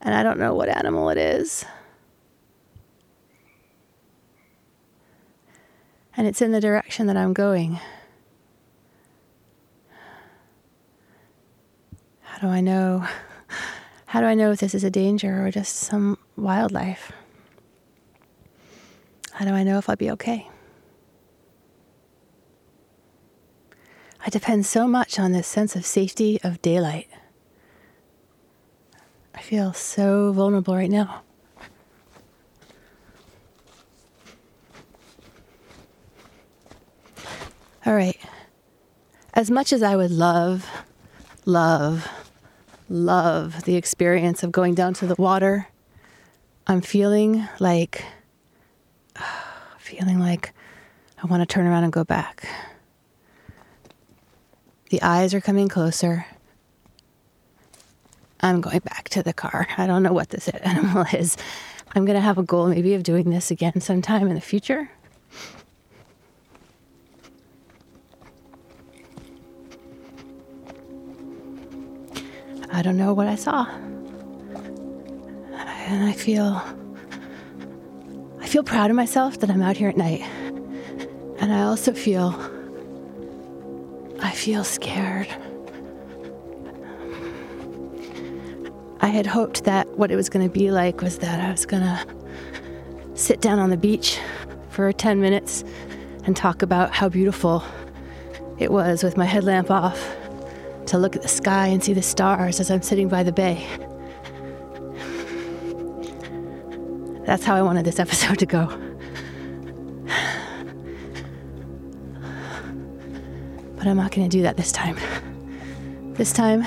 And 0.00 0.14
I 0.14 0.22
don't 0.22 0.38
know 0.38 0.54
what 0.54 0.68
animal 0.68 1.10
it 1.10 1.18
is. 1.18 1.64
And 6.16 6.28
it's 6.28 6.40
in 6.40 6.52
the 6.52 6.60
direction 6.60 7.08
that 7.08 7.16
I'm 7.16 7.32
going. 7.32 7.80
How 12.22 12.38
do 12.38 12.46
I 12.46 12.60
know? 12.60 13.04
How 14.06 14.20
do 14.20 14.26
I 14.26 14.34
know 14.34 14.52
if 14.52 14.60
this 14.60 14.76
is 14.76 14.84
a 14.84 14.90
danger 14.90 15.44
or 15.44 15.50
just 15.50 15.74
some 15.74 16.18
wildlife? 16.36 17.10
How 19.32 19.44
do 19.44 19.50
I 19.50 19.64
know 19.64 19.78
if 19.78 19.88
I'll 19.88 19.96
be 19.96 20.12
okay? 20.12 20.48
I 24.26 24.28
depend 24.28 24.66
so 24.66 24.88
much 24.88 25.20
on 25.20 25.30
this 25.30 25.46
sense 25.46 25.76
of 25.76 25.86
safety 25.86 26.40
of 26.42 26.60
daylight. 26.60 27.08
I 29.32 29.40
feel 29.40 29.72
so 29.72 30.32
vulnerable 30.32 30.74
right 30.74 30.90
now. 30.90 31.22
All 37.86 37.94
right. 37.94 38.18
As 39.32 39.48
much 39.48 39.72
as 39.72 39.80
I 39.84 39.94
would 39.94 40.10
love, 40.10 40.68
love, 41.44 42.08
love 42.88 43.62
the 43.62 43.76
experience 43.76 44.42
of 44.42 44.50
going 44.50 44.74
down 44.74 44.92
to 44.94 45.06
the 45.06 45.14
water, 45.16 45.68
I'm 46.66 46.80
feeling 46.80 47.46
like, 47.60 48.04
feeling 49.78 50.18
like 50.18 50.52
I 51.22 51.26
want 51.26 51.42
to 51.42 51.46
turn 51.46 51.64
around 51.64 51.84
and 51.84 51.92
go 51.92 52.02
back. 52.02 52.48
The 54.90 55.02
eyes 55.02 55.34
are 55.34 55.40
coming 55.40 55.68
closer. 55.68 56.26
I'm 58.40 58.60
going 58.60 58.78
back 58.80 59.08
to 59.10 59.22
the 59.22 59.32
car. 59.32 59.66
I 59.76 59.86
don't 59.86 60.02
know 60.02 60.12
what 60.12 60.30
this 60.30 60.48
animal 60.62 61.04
is. 61.12 61.36
I'm 61.94 62.04
going 62.04 62.16
to 62.16 62.20
have 62.20 62.38
a 62.38 62.42
goal 62.42 62.68
maybe 62.68 62.94
of 62.94 63.02
doing 63.02 63.30
this 63.30 63.50
again 63.50 63.80
sometime 63.80 64.28
in 64.28 64.34
the 64.34 64.40
future. 64.40 64.90
I 72.70 72.82
don't 72.82 72.96
know 72.96 73.14
what 73.14 73.26
I 73.26 73.36
saw. 73.36 73.66
And 75.88 76.04
I 76.04 76.12
feel 76.12 76.62
I 78.40 78.46
feel 78.46 78.62
proud 78.62 78.90
of 78.90 78.96
myself 78.96 79.40
that 79.40 79.50
I'm 79.50 79.62
out 79.62 79.76
here 79.76 79.88
at 79.88 79.96
night. 79.96 80.20
And 81.38 81.52
I 81.52 81.62
also 81.62 81.92
feel 81.92 82.32
feel 84.36 84.64
scared. 84.64 85.28
I 89.00 89.08
had 89.08 89.26
hoped 89.26 89.64
that 89.64 89.88
what 89.98 90.10
it 90.10 90.16
was 90.16 90.28
going 90.28 90.46
to 90.46 90.52
be 90.52 90.70
like 90.70 91.00
was 91.00 91.18
that 91.18 91.40
I 91.40 91.50
was 91.50 91.64
going 91.64 91.82
to 91.82 92.06
sit 93.14 93.40
down 93.40 93.58
on 93.58 93.70
the 93.70 93.76
beach 93.76 94.18
for 94.68 94.92
10 94.92 95.20
minutes 95.20 95.64
and 96.24 96.36
talk 96.36 96.62
about 96.62 96.92
how 96.92 97.08
beautiful 97.08 97.64
it 98.58 98.70
was 98.70 99.02
with 99.02 99.16
my 99.16 99.24
headlamp 99.24 99.70
off 99.70 100.14
to 100.86 100.98
look 100.98 101.16
at 101.16 101.22
the 101.22 101.28
sky 101.28 101.68
and 101.68 101.82
see 101.82 101.92
the 101.92 102.02
stars 102.02 102.60
as 102.60 102.70
I'm 102.70 102.82
sitting 102.82 103.08
by 103.08 103.22
the 103.22 103.32
bay. 103.32 103.66
That's 107.24 107.44
how 107.44 107.56
I 107.56 107.62
wanted 107.62 107.84
this 107.84 107.98
episode 107.98 108.38
to 108.38 108.46
go. 108.46 108.85
But 113.86 113.92
I'm 113.92 113.98
not 113.98 114.10
going 114.10 114.28
to 114.28 114.36
do 114.36 114.42
that 114.42 114.56
this 114.56 114.72
time. 114.72 114.96
This 116.14 116.32
time, 116.32 116.64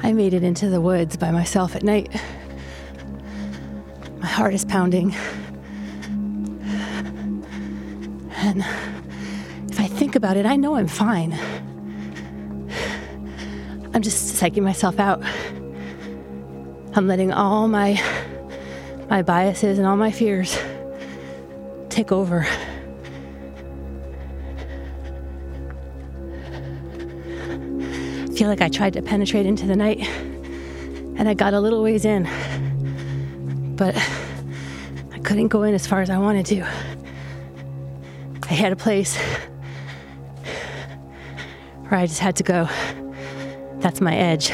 I 0.00 0.12
made 0.12 0.34
it 0.34 0.42
into 0.42 0.68
the 0.68 0.80
woods 0.80 1.16
by 1.16 1.30
myself 1.30 1.76
at 1.76 1.84
night. 1.84 2.10
My 4.18 4.26
heart 4.26 4.52
is 4.52 4.64
pounding. 4.64 5.14
And 8.34 8.64
if 9.70 9.78
I 9.78 9.86
think 9.86 10.16
about 10.16 10.36
it, 10.36 10.44
I 10.44 10.56
know 10.56 10.74
I'm 10.74 10.88
fine. 10.88 11.38
I'm 13.94 14.02
just 14.02 14.42
psyching 14.42 14.64
myself 14.64 14.98
out. 14.98 15.22
I'm 16.96 17.06
letting 17.06 17.32
all 17.32 17.68
my 17.68 18.02
my 19.08 19.22
biases 19.22 19.78
and 19.78 19.86
all 19.86 19.96
my 19.96 20.10
fears 20.10 20.58
take 21.90 22.10
over. 22.10 22.44
Feel 28.42 28.48
like 28.48 28.60
I 28.60 28.68
tried 28.68 28.94
to 28.94 29.02
penetrate 29.02 29.46
into 29.46 29.66
the 29.66 29.76
night 29.76 30.00
and 30.00 31.28
I 31.28 31.34
got 31.34 31.54
a 31.54 31.60
little 31.60 31.80
ways 31.80 32.04
in, 32.04 32.24
but 33.76 33.96
I 35.12 35.20
couldn't 35.20 35.46
go 35.46 35.62
in 35.62 35.74
as 35.74 35.86
far 35.86 36.00
as 36.00 36.10
I 36.10 36.18
wanted 36.18 36.46
to. 36.46 36.66
I 38.50 38.52
had 38.52 38.72
a 38.72 38.76
place 38.76 39.16
where 41.86 41.94
I 41.94 42.06
just 42.06 42.18
had 42.18 42.34
to 42.34 42.42
go. 42.42 42.68
That's 43.78 44.00
my 44.00 44.16
edge. 44.16 44.50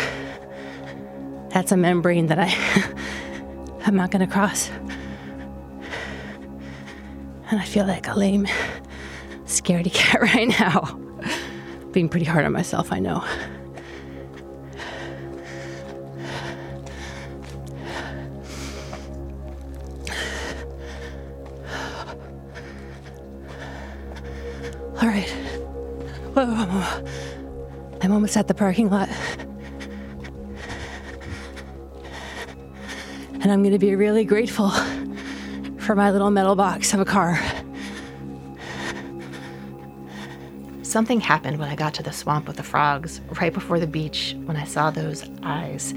That's 1.49 1.73
a 1.73 1.77
membrane 1.79 2.27
that 2.27 2.39
I 2.39 2.55
I'm 3.87 3.97
not 3.97 4.11
going 4.11 4.21
to 4.21 4.31
cross. 4.31 4.69
And 7.51 7.59
I 7.59 7.65
feel 7.65 7.87
like 7.87 8.07
a 8.07 8.15
lame 8.15 8.47
scaredy 9.47 9.95
cat 9.95 10.21
right 10.35 10.49
now. 10.61 11.01
Being 11.93 12.11
pretty 12.11 12.27
hard 12.27 12.45
on 12.45 12.53
myself, 12.53 12.93
I 12.93 12.99
know. 12.99 13.25
Whoa. 26.39 27.03
I'm 28.01 28.13
almost 28.13 28.37
at 28.37 28.47
the 28.47 28.55
parking 28.55 28.91
lot. 28.91 29.09
And 33.41 33.51
I'm 33.51 33.65
going 33.65 33.73
to 33.73 33.79
be 33.81 33.97
really 33.97 34.25
grateful 34.25 34.71
for 35.79 35.97
my 35.97 36.13
little 36.13 36.31
metal 36.31 36.55
box 36.55 36.95
of 36.95 37.01
a 37.01 37.05
car. 37.05 37.41
Something 40.83 41.19
happened 41.19 41.59
when 41.59 41.71
I 41.71 41.75
got 41.75 41.93
to 41.95 42.05
the 42.05 42.13
swamp 42.13 42.47
with 42.47 42.57
the 42.57 42.63
frogs, 42.63 43.21
right 43.41 43.53
before 43.53 43.81
the 43.81 43.89
beach, 43.89 44.37
when 44.45 44.57
I 44.57 44.63
saw 44.63 44.93
those 44.93 45.29
eyes. 45.43 45.93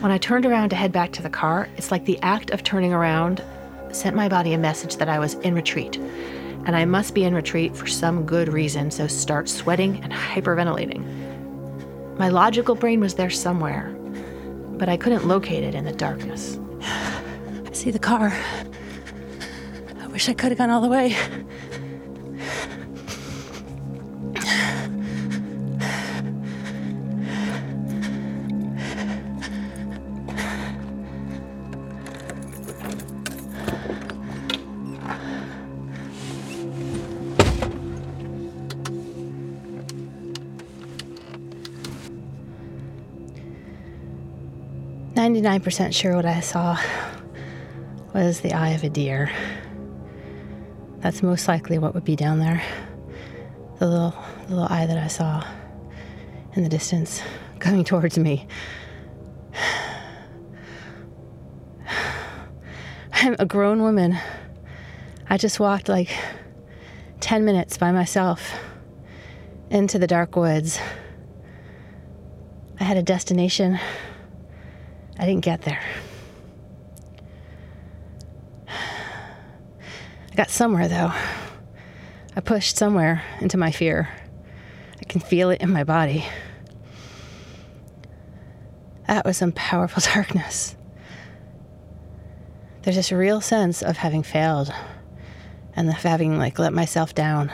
When 0.00 0.10
I 0.10 0.16
turned 0.16 0.46
around 0.46 0.70
to 0.70 0.76
head 0.76 0.92
back 0.92 1.12
to 1.12 1.22
the 1.22 1.28
car, 1.28 1.68
it's 1.76 1.90
like 1.90 2.06
the 2.06 2.18
act 2.22 2.52
of 2.52 2.62
turning 2.62 2.94
around 2.94 3.44
sent 3.92 4.16
my 4.16 4.30
body 4.30 4.54
a 4.54 4.58
message 4.58 4.96
that 4.96 5.10
I 5.10 5.18
was 5.18 5.34
in 5.34 5.54
retreat. 5.54 6.00
And 6.66 6.76
I 6.76 6.84
must 6.84 7.14
be 7.14 7.24
in 7.24 7.34
retreat 7.34 7.76
for 7.76 7.86
some 7.86 8.26
good 8.26 8.52
reason, 8.52 8.90
so 8.90 9.06
start 9.06 9.48
sweating 9.48 10.02
and 10.02 10.12
hyperventilating. 10.12 11.04
My 12.18 12.28
logical 12.28 12.74
brain 12.74 13.00
was 13.00 13.14
there 13.14 13.30
somewhere, 13.30 13.90
but 14.76 14.88
I 14.88 14.96
couldn't 14.96 15.26
locate 15.26 15.64
it 15.64 15.74
in 15.74 15.84
the 15.84 15.92
darkness. 15.92 16.58
I 16.82 17.72
see 17.72 17.90
the 17.90 17.98
car. 17.98 18.32
I 20.00 20.06
wish 20.08 20.28
I 20.28 20.34
could 20.34 20.50
have 20.50 20.58
gone 20.58 20.70
all 20.70 20.80
the 20.80 20.88
way. 20.88 21.16
99% 45.40 45.94
sure 45.94 46.16
what 46.16 46.26
I 46.26 46.40
saw 46.40 46.76
was 48.12 48.40
the 48.40 48.54
eye 48.54 48.70
of 48.70 48.82
a 48.82 48.88
deer. 48.88 49.30
That's 50.98 51.22
most 51.22 51.46
likely 51.46 51.78
what 51.78 51.94
would 51.94 52.04
be 52.04 52.16
down 52.16 52.40
there. 52.40 52.60
The 53.78 53.86
little, 53.86 54.14
little 54.48 54.64
eye 54.64 54.86
that 54.86 54.98
I 54.98 55.06
saw 55.06 55.46
in 56.54 56.64
the 56.64 56.68
distance 56.68 57.22
coming 57.60 57.84
towards 57.84 58.18
me. 58.18 58.48
I'm 63.12 63.36
a 63.38 63.46
grown 63.46 63.80
woman. 63.80 64.18
I 65.30 65.36
just 65.36 65.60
walked 65.60 65.88
like 65.88 66.10
10 67.20 67.44
minutes 67.44 67.78
by 67.78 67.92
myself 67.92 68.58
into 69.70 70.00
the 70.00 70.08
dark 70.08 70.34
woods. 70.34 70.80
I 72.80 72.84
had 72.84 72.96
a 72.96 73.02
destination. 73.02 73.78
I 75.18 75.26
didn't 75.26 75.44
get 75.44 75.62
there. 75.62 75.82
I 78.68 80.34
got 80.36 80.50
somewhere 80.50 80.88
though. 80.88 81.12
I 82.36 82.40
pushed 82.40 82.76
somewhere 82.76 83.22
into 83.40 83.56
my 83.56 83.72
fear. 83.72 84.08
I 85.00 85.04
can 85.04 85.20
feel 85.20 85.50
it 85.50 85.60
in 85.60 85.72
my 85.72 85.82
body. 85.82 86.24
That 89.08 89.24
was 89.24 89.36
some 89.36 89.52
powerful 89.52 90.02
darkness. 90.14 90.76
There's 92.82 92.96
this 92.96 93.10
real 93.10 93.40
sense 93.40 93.82
of 93.82 93.96
having 93.96 94.22
failed 94.22 94.72
and 95.74 95.88
of 95.88 95.96
having 95.96 96.38
like 96.38 96.58
let 96.58 96.72
myself 96.72 97.14
down. 97.14 97.50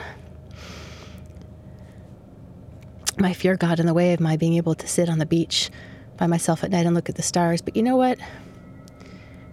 My 3.17 3.33
fear 3.33 3.55
got 3.55 3.79
in 3.79 3.85
the 3.85 3.93
way 3.93 4.13
of 4.13 4.19
my 4.19 4.37
being 4.37 4.53
able 4.53 4.75
to 4.75 4.87
sit 4.87 5.09
on 5.09 5.17
the 5.17 5.25
beach 5.25 5.71
by 6.17 6.27
myself 6.27 6.63
at 6.63 6.71
night 6.71 6.85
and 6.85 6.95
look 6.95 7.09
at 7.09 7.15
the 7.15 7.21
stars. 7.21 7.61
But 7.61 7.75
you 7.75 7.83
know 7.83 7.97
what? 7.97 8.19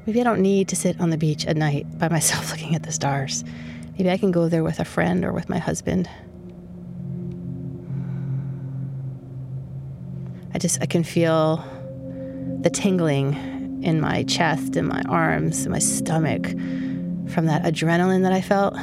Maybe 0.07 0.21
I 0.21 0.25
don't 0.25 0.41
need 0.41 0.69
to 0.69 0.77
sit 0.77 1.01
on 1.01 1.11
the 1.11 1.17
beach 1.17 1.47
at 1.47 1.57
night 1.57 1.87
by 1.99 2.09
myself 2.09 2.51
looking 2.53 2.75
at 2.75 2.83
the 2.83 2.93
stars. 2.93 3.45
Maybe 3.99 4.11
I 4.11 4.17
can 4.17 4.31
go 4.31 4.49
there 4.49 4.65
with 4.65 4.81
a 4.81 4.85
friend 4.85 5.25
or 5.25 5.33
with 5.33 5.49
my 5.49 5.59
husband. 5.59 6.09
I 10.55 10.59
just 10.59 10.81
I 10.83 10.87
can 10.87 11.05
feel 11.05 11.65
the 12.61 12.71
tingling 12.71 13.35
in 13.83 14.01
my 14.01 14.23
chest 14.25 14.77
and 14.77 14.89
my 14.89 15.03
arms 15.09 15.63
and 15.63 15.73
my 15.73 15.79
stomach 15.79 16.49
from 17.29 17.47
that 17.47 17.63
adrenaline 17.65 18.23
that 18.23 18.33
I 18.33 18.41
felt. 18.41 18.75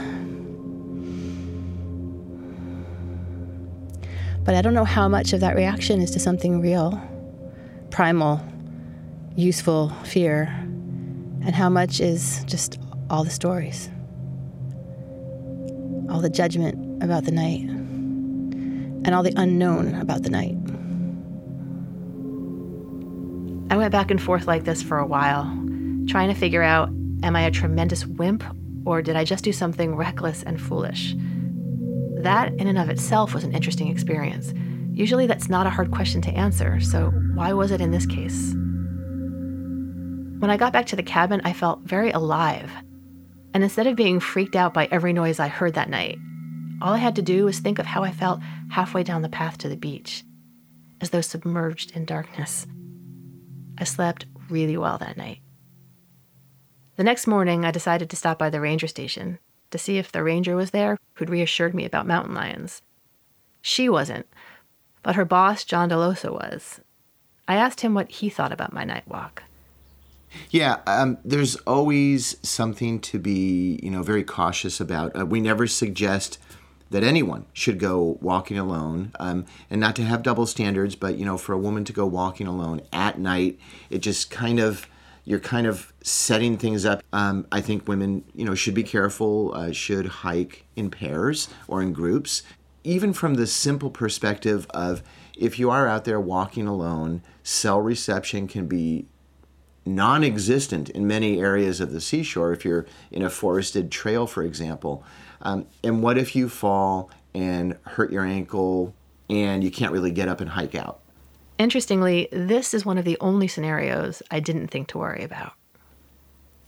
But 4.44 4.56
I 4.56 4.62
don't 4.62 4.74
know 4.74 4.86
how 4.86 5.08
much 5.08 5.34
of 5.34 5.42
that 5.42 5.56
reaction 5.56 6.02
is 6.02 6.12
to 6.12 6.20
something 6.20 6.60
real 6.60 7.00
primal, 7.92 8.42
useful 9.36 9.90
fear, 10.04 10.44
and 11.46 11.56
how 11.56 11.70
much 11.70 12.00
is 12.00 12.44
just 12.46 12.80
all 13.10 13.24
the 13.24 13.30
stories, 13.30 13.90
all 16.10 16.22
the 16.22 16.30
judgment 16.30 17.04
about 17.04 17.26
the 17.26 17.32
night, 17.32 17.62
and 17.62 19.16
all 19.16 19.24
the 19.24 19.34
unknown 19.36 19.96
about 19.96 20.24
the 20.24 20.30
night. 20.30 20.56
I 23.72 23.78
went 23.78 23.92
back 23.92 24.12
and 24.12 24.22
forth 24.22 24.48
like 24.48 24.64
this 24.64 24.82
for 24.82 24.98
a 24.98 25.06
while, 25.06 25.44
trying 26.08 26.30
to 26.30 26.36
figure 26.36 26.64
out 26.64 26.90
am 27.24 27.36
I 27.36 27.42
a 27.42 27.52
tremendous 27.52 28.06
wimp 28.06 28.44
or 28.86 29.02
did 29.02 29.16
I 29.16 29.24
just 29.24 29.44
do 29.44 29.52
something 29.52 29.96
reckless 29.96 30.44
and 30.44 30.60
foolish? 30.60 31.16
That, 32.22 32.54
in 32.56 32.68
and 32.68 32.78
of 32.78 32.90
itself, 32.90 33.34
was 33.34 33.44
an 33.44 33.54
interesting 33.54 33.88
experience. 33.90 34.54
Usually, 34.92 35.28
that's 35.28 35.50
not 35.50 35.68
a 35.68 35.70
hard 35.70 35.92
question 35.92 36.22
to 36.24 36.32
answer, 36.32 36.80
so 36.80 37.14
why 37.40 37.54
was 37.54 37.72
it 37.72 37.80
in 37.80 37.92
this 37.92 38.06
case? 38.06 38.52
When 40.40 40.50
I 40.50 40.58
got 40.58 40.74
back 40.74 40.88
to 40.88 40.98
the 40.98 41.04
cabin, 41.04 41.40
I 41.46 41.54
felt 41.54 41.80
very 41.84 42.12
alive. 42.12 42.70
And 43.54 43.64
instead 43.64 43.88
of 43.88 43.96
being 43.96 44.20
freaked 44.20 44.58
out 44.58 44.74
by 44.74 44.90
every 44.92 45.14
noise 45.14 45.40
I 45.40 45.48
heard 45.48 45.76
that 45.76 45.90
night, 45.90 46.18
all 46.82 46.92
I 46.92 46.98
had 46.98 47.16
to 47.16 47.22
do 47.22 47.46
was 47.46 47.60
think 47.60 47.80
of 47.80 47.86
how 47.86 48.04
I 48.04 48.12
felt 48.12 48.42
halfway 48.72 49.04
down 49.04 49.22
the 49.22 49.30
path 49.30 49.58
to 49.60 49.70
the 49.70 49.78
beach, 49.78 50.26
as 51.00 51.12
though 51.12 51.22
submerged 51.22 51.96
in 51.96 52.04
darkness. 52.04 52.68
I 53.78 53.86
slept 53.86 54.26
really 54.50 54.76
well 54.76 54.98
that 54.98 55.16
night. 55.16 55.40
The 56.98 57.06
next 57.06 57.26
morning, 57.26 57.64
I 57.64 57.72
decided 57.72 58.10
to 58.10 58.18
stop 58.18 58.38
by 58.38 58.50
the 58.50 58.60
ranger 58.60 58.88
station 58.88 59.40
to 59.72 59.78
see 59.78 59.98
if 59.98 60.12
the 60.12 60.24
ranger 60.24 60.58
was 60.58 60.72
there 60.72 60.98
who'd 61.14 61.30
reassured 61.30 61.74
me 61.74 61.86
about 61.86 62.06
mountain 62.06 62.36
lions. 62.36 62.82
She 63.62 63.88
wasn't, 63.88 64.28
but 65.04 65.16
her 65.16 65.24
boss, 65.24 65.64
John 65.64 65.90
Delosa, 65.90 66.34
was. 66.34 66.82
I 67.50 67.56
asked 67.56 67.82
him 67.82 67.96
what 67.96 68.12
he 68.12 68.30
thought 68.30 68.52
about 68.52 68.74
my 68.74 68.84
night 68.84 69.08
walk. 69.08 69.42
Yeah, 70.52 70.78
um, 70.86 71.18
there's 71.26 71.56
always 71.66 72.38
something 72.48 73.00
to 73.02 73.18
be, 73.18 73.80
you 73.82 73.90
know, 73.90 74.04
very 74.04 74.24
cautious 74.24 74.80
about. 74.80 75.20
Uh, 75.20 75.26
we 75.26 75.42
never 75.42 75.66
suggest 75.66 76.38
that 76.92 77.04
anyone 77.04 77.48
should 77.52 77.80
go 77.80 78.20
walking 78.22 78.60
alone, 78.60 79.12
um, 79.20 79.48
and 79.72 79.82
not 79.82 79.96
to 79.96 80.04
have 80.04 80.22
double 80.22 80.46
standards. 80.46 80.96
But 80.96 81.18
you 81.18 81.26
know, 81.26 81.40
for 81.40 81.54
a 81.54 81.58
woman 81.58 81.84
to 81.86 81.94
go 81.94 82.06
walking 82.06 82.46
alone 82.46 82.82
at 82.94 83.18
night, 83.18 83.58
it 83.90 84.00
just 84.00 84.30
kind 84.30 84.60
of 84.60 84.86
you're 85.26 85.40
kind 85.40 85.66
of 85.66 85.92
setting 86.04 86.56
things 86.56 86.86
up. 86.86 87.04
Um, 87.12 87.48
I 87.52 87.62
think 87.62 87.88
women, 87.88 88.24
you 88.36 88.46
know, 88.46 88.54
should 88.54 88.76
be 88.76 88.84
careful. 88.84 89.56
Uh, 89.56 89.72
should 89.72 90.06
hike 90.06 90.66
in 90.76 90.92
pairs 90.92 91.50
or 91.68 91.82
in 91.82 91.94
groups 91.94 92.44
even 92.84 93.14
from 93.14 93.36
the 93.36 93.48
simple 93.48 93.90
perspective 93.90 94.66
of 94.72 95.04
if 95.40 95.58
you 95.58 95.72
are 95.72 95.88
out 95.88 96.06
there 96.06 96.20
walking 96.20 96.68
alone, 96.68 97.22
cell 97.44 97.82
reception 97.82 98.48
can 98.48 98.68
be 98.68 99.08
non 99.86 100.24
existent 100.24 100.90
in 100.90 101.08
many 101.08 101.40
areas 101.40 101.80
of 101.80 101.94
the 101.94 102.02
seashore 102.02 102.52
if 102.52 102.66
you're 102.66 102.86
in 103.10 103.24
a 103.24 103.30
forested 103.30 103.90
trail, 103.90 104.28
for 104.28 104.44
example. 104.44 105.04
Um, 105.42 105.66
and 105.84 106.04
what 106.04 106.18
if 106.18 106.36
you 106.36 106.50
fall 106.50 107.10
and 107.34 107.78
hurt 107.84 108.12
your 108.12 108.26
ankle 108.26 108.94
and 109.30 109.64
you 109.64 109.72
can't 109.72 109.94
really 109.94 110.12
get 110.12 110.28
up 110.28 110.42
and 110.42 110.50
hike 110.50 110.76
out? 110.76 111.00
Interestingly, 111.58 112.28
this 112.32 112.74
is 112.74 112.86
one 112.86 112.98
of 112.98 113.06
the 113.06 113.18
only 113.22 113.48
scenarios 113.48 114.22
I 114.30 114.42
didn't 114.42 114.68
think 114.68 114.90
to 114.90 114.98
worry 114.98 115.24
about. 115.24 115.54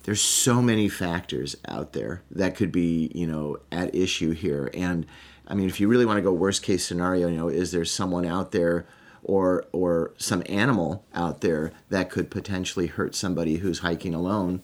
There's 0.04 0.22
so 0.22 0.62
many 0.62 0.90
factors 0.90 1.56
out 1.68 1.94
there 1.94 2.24
that 2.32 2.56
could 2.56 2.72
be, 2.72 3.12
you 3.14 3.28
know, 3.28 3.58
at 3.72 3.94
issue 3.94 4.32
here. 4.32 4.72
And 4.74 5.06
I 5.48 5.54
mean, 5.54 5.68
if 5.68 5.80
you 5.80 5.88
really 5.88 6.06
want 6.06 6.18
to 6.18 6.22
go 6.22 6.32
worst 6.32 6.64
case 6.64 6.86
scenario, 6.86 7.28
you 7.28 7.38
know, 7.38 7.50
is 7.50 7.72
there 7.72 7.86
someone 7.86 8.26
out 8.26 8.52
there 8.52 8.86
or 9.24 9.66
or 9.72 10.14
some 10.18 10.44
animal 10.48 11.06
out 11.14 11.42
there 11.42 11.72
that 11.90 12.10
could 12.10 12.32
potentially 12.32 12.88
hurt 12.88 13.16
somebody 13.16 13.58
who's 13.58 13.80
hiking 13.80 14.14
alone? 14.14 14.62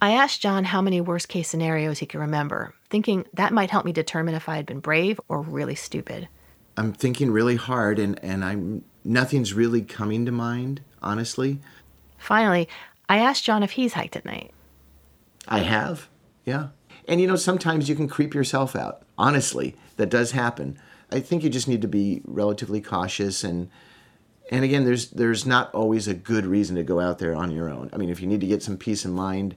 I 0.00 0.12
asked 0.12 0.42
John 0.42 0.64
how 0.64 0.82
many 0.82 1.00
worst 1.00 1.28
case 1.28 1.48
scenarios 1.48 2.00
he 2.00 2.06
could 2.06 2.18
remember, 2.18 2.74
thinking 2.90 3.24
that 3.34 3.52
might 3.52 3.70
help 3.70 3.84
me 3.84 3.92
determine 3.92 4.34
if 4.34 4.48
I 4.48 4.56
had 4.56 4.66
been 4.66 4.80
brave 4.80 5.20
or 5.28 5.40
really 5.42 5.76
stupid. 5.76 6.28
I'm 6.76 6.92
thinking 6.92 7.30
really 7.30 7.56
hard 7.56 7.98
and, 7.98 8.18
and 8.24 8.44
I'm 8.44 8.84
nothing's 9.04 9.54
really 9.54 9.82
coming 9.82 10.26
to 10.26 10.32
mind, 10.32 10.80
honestly. 11.00 11.60
Finally, 12.18 12.68
I 13.08 13.18
asked 13.18 13.44
John 13.44 13.62
if 13.62 13.72
he's 13.72 13.92
hiked 13.92 14.16
at 14.16 14.24
night. 14.24 14.52
I 15.46 15.60
have, 15.60 16.08
yeah. 16.44 16.68
And 17.08 17.20
you 17.20 17.26
know, 17.26 17.36
sometimes 17.36 17.88
you 17.88 17.94
can 17.94 18.08
creep 18.08 18.34
yourself 18.34 18.76
out. 18.76 19.02
Honestly, 19.18 19.76
that 19.96 20.10
does 20.10 20.32
happen. 20.32 20.78
I 21.10 21.20
think 21.20 21.42
you 21.42 21.50
just 21.50 21.68
need 21.68 21.82
to 21.82 21.88
be 21.88 22.22
relatively 22.24 22.80
cautious 22.80 23.44
and 23.44 23.68
and 24.50 24.64
again, 24.64 24.84
there's 24.84 25.10
there's 25.10 25.46
not 25.46 25.72
always 25.72 26.08
a 26.08 26.14
good 26.14 26.44
reason 26.44 26.76
to 26.76 26.82
go 26.82 27.00
out 27.00 27.18
there 27.18 27.34
on 27.34 27.50
your 27.52 27.70
own. 27.70 27.88
I 27.92 27.96
mean, 27.96 28.10
if 28.10 28.20
you 28.20 28.26
need 28.26 28.40
to 28.40 28.46
get 28.46 28.62
some 28.62 28.76
peace 28.76 29.04
of 29.04 29.12
mind, 29.12 29.54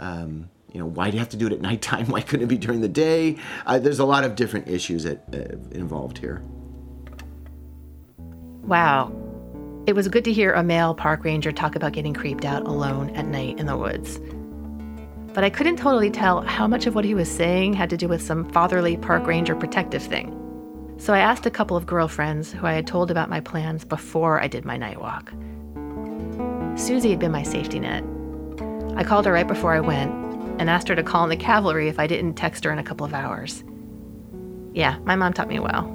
um, 0.00 0.50
you 0.72 0.80
know, 0.80 0.86
why 0.86 1.10
do 1.10 1.16
you 1.16 1.20
have 1.20 1.28
to 1.30 1.36
do 1.36 1.46
it 1.46 1.52
at 1.52 1.60
nighttime? 1.60 2.06
Why 2.10 2.22
couldn't 2.22 2.44
it 2.44 2.48
be 2.48 2.58
during 2.58 2.80
the 2.80 2.88
day? 2.88 3.36
Uh, 3.66 3.78
there's 3.78 3.98
a 3.98 4.04
lot 4.04 4.24
of 4.24 4.34
different 4.34 4.68
issues 4.68 5.04
that, 5.04 5.22
uh, 5.32 5.76
involved 5.76 6.18
here. 6.18 6.42
Wow. 8.62 9.12
It 9.86 9.94
was 9.94 10.08
good 10.08 10.24
to 10.24 10.32
hear 10.32 10.52
a 10.54 10.62
male 10.62 10.94
park 10.94 11.24
ranger 11.24 11.52
talk 11.52 11.76
about 11.76 11.92
getting 11.92 12.14
creeped 12.14 12.44
out 12.44 12.66
alone 12.66 13.10
at 13.10 13.26
night 13.26 13.58
in 13.58 13.66
the 13.66 13.76
woods. 13.76 14.18
But 15.34 15.44
I 15.44 15.50
couldn't 15.50 15.76
totally 15.76 16.10
tell 16.10 16.42
how 16.42 16.66
much 16.66 16.86
of 16.86 16.94
what 16.94 17.06
he 17.06 17.14
was 17.14 17.30
saying 17.30 17.72
had 17.72 17.88
to 17.90 17.96
do 17.96 18.06
with 18.06 18.20
some 18.20 18.48
fatherly 18.50 18.98
park 18.98 19.26
ranger 19.26 19.54
protective 19.54 20.02
thing. 20.02 20.38
So 20.98 21.14
I 21.14 21.20
asked 21.20 21.46
a 21.46 21.50
couple 21.50 21.76
of 21.76 21.86
girlfriends 21.86 22.52
who 22.52 22.66
I 22.66 22.74
had 22.74 22.86
told 22.86 23.10
about 23.10 23.30
my 23.30 23.40
plans 23.40 23.84
before 23.84 24.40
I 24.40 24.46
did 24.46 24.64
my 24.64 24.76
night 24.76 25.00
walk. 25.00 25.32
Susie 26.78 27.10
had 27.10 27.18
been 27.18 27.32
my 27.32 27.42
safety 27.42 27.80
net. 27.80 28.04
I 28.96 29.04
called 29.04 29.24
her 29.24 29.32
right 29.32 29.48
before 29.48 29.74
I 29.74 29.80
went 29.80 30.12
and 30.60 30.68
asked 30.68 30.88
her 30.88 30.94
to 30.94 31.02
call 31.02 31.24
in 31.24 31.30
the 31.30 31.36
cavalry 31.36 31.88
if 31.88 31.98
I 31.98 32.06
didn't 32.06 32.34
text 32.34 32.64
her 32.64 32.70
in 32.70 32.78
a 32.78 32.84
couple 32.84 33.06
of 33.06 33.14
hours. 33.14 33.64
Yeah, 34.74 34.98
my 35.04 35.16
mom 35.16 35.32
taught 35.32 35.48
me 35.48 35.58
well. 35.58 35.86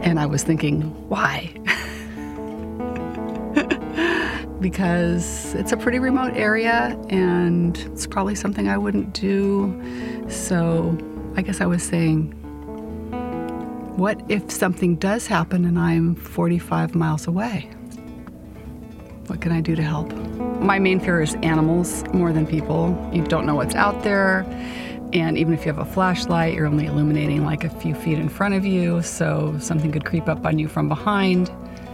And 0.00 0.20
I 0.20 0.26
was 0.26 0.44
thinking, 0.44 0.82
why? 1.08 1.52
because 4.60 5.54
it's 5.54 5.72
a 5.72 5.76
pretty 5.76 5.98
remote 5.98 6.32
area 6.34 6.98
and 7.08 7.76
it's 7.92 8.06
probably 8.06 8.34
something 8.34 8.68
I 8.68 8.78
wouldn't 8.78 9.12
do. 9.12 9.80
So 10.28 10.96
I 11.36 11.42
guess 11.42 11.60
I 11.60 11.66
was 11.66 11.82
saying, 11.82 12.32
what 13.96 14.22
if 14.28 14.50
something 14.50 14.96
does 14.96 15.26
happen 15.26 15.64
and 15.64 15.78
I'm 15.78 16.14
45 16.14 16.94
miles 16.94 17.26
away? 17.26 17.70
What 19.26 19.40
can 19.40 19.52
I 19.52 19.60
do 19.60 19.74
to 19.74 19.82
help? 19.82 20.12
My 20.60 20.78
main 20.78 21.00
fear 21.00 21.20
is 21.20 21.34
animals 21.36 22.04
more 22.12 22.32
than 22.32 22.46
people. 22.46 23.10
You 23.12 23.24
don't 23.24 23.44
know 23.46 23.54
what's 23.54 23.74
out 23.74 24.02
there. 24.02 24.46
And 25.12 25.38
even 25.38 25.54
if 25.54 25.64
you 25.64 25.72
have 25.72 25.78
a 25.78 25.90
flashlight, 25.90 26.54
you're 26.54 26.66
only 26.66 26.86
illuminating 26.86 27.44
like 27.44 27.64
a 27.64 27.70
few 27.70 27.94
feet 27.94 28.18
in 28.18 28.28
front 28.28 28.54
of 28.54 28.64
you, 28.64 29.02
so 29.02 29.56
something 29.60 29.92
could 29.92 30.04
creep 30.04 30.28
up 30.28 30.44
on 30.44 30.58
you 30.58 30.68
from 30.68 30.88
behind. 30.88 31.50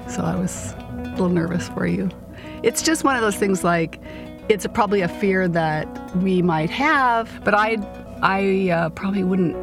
So 0.09 0.23
I 0.23 0.35
was 0.35 0.73
a 0.73 1.11
little 1.11 1.29
nervous 1.29 1.69
for 1.69 1.87
you. 1.87 2.11
It's 2.63 2.83
just 2.83 3.05
one 3.05 3.17
of 3.17 3.23
those 3.23 3.37
things 3.37 3.65
like 3.65 4.01
it's 4.49 4.67
probably 4.69 5.01
a 5.01 5.09
fear 5.09 5.49
that 5.49 6.17
we 6.17 6.43
might 6.43 6.71
have, 6.71 7.43
but 7.45 7.55
I 7.55 7.77
I 8.23 8.71
uh, 8.71 8.91
probably 8.91 9.25
wouldn't 9.25 9.57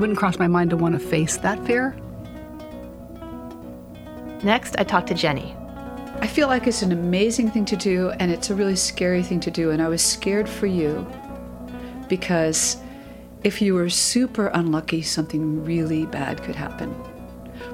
wouldn't 0.00 0.18
cross 0.18 0.38
my 0.38 0.48
mind 0.48 0.70
to 0.70 0.76
want 0.76 0.94
to 0.94 0.98
face 0.98 1.36
that 1.38 1.64
fear. 1.66 1.96
Next, 4.42 4.74
I 4.78 4.84
talked 4.84 5.08
to 5.08 5.14
Jenny. 5.14 5.54
I 6.20 6.26
feel 6.26 6.48
like 6.48 6.66
it's 6.66 6.82
an 6.82 6.92
amazing 6.92 7.50
thing 7.50 7.64
to 7.66 7.76
do, 7.76 8.10
and 8.18 8.30
it's 8.30 8.50
a 8.50 8.54
really 8.54 8.76
scary 8.76 9.22
thing 9.22 9.40
to 9.40 9.50
do. 9.50 9.70
And 9.70 9.80
I 9.80 9.88
was 9.88 10.02
scared 10.02 10.48
for 10.48 10.66
you 10.66 11.06
because 12.08 12.76
if 13.44 13.62
you 13.62 13.74
were 13.74 13.88
super 13.88 14.48
unlucky, 14.48 15.02
something 15.02 15.64
really 15.64 16.06
bad 16.06 16.42
could 16.42 16.56
happen. 16.56 16.94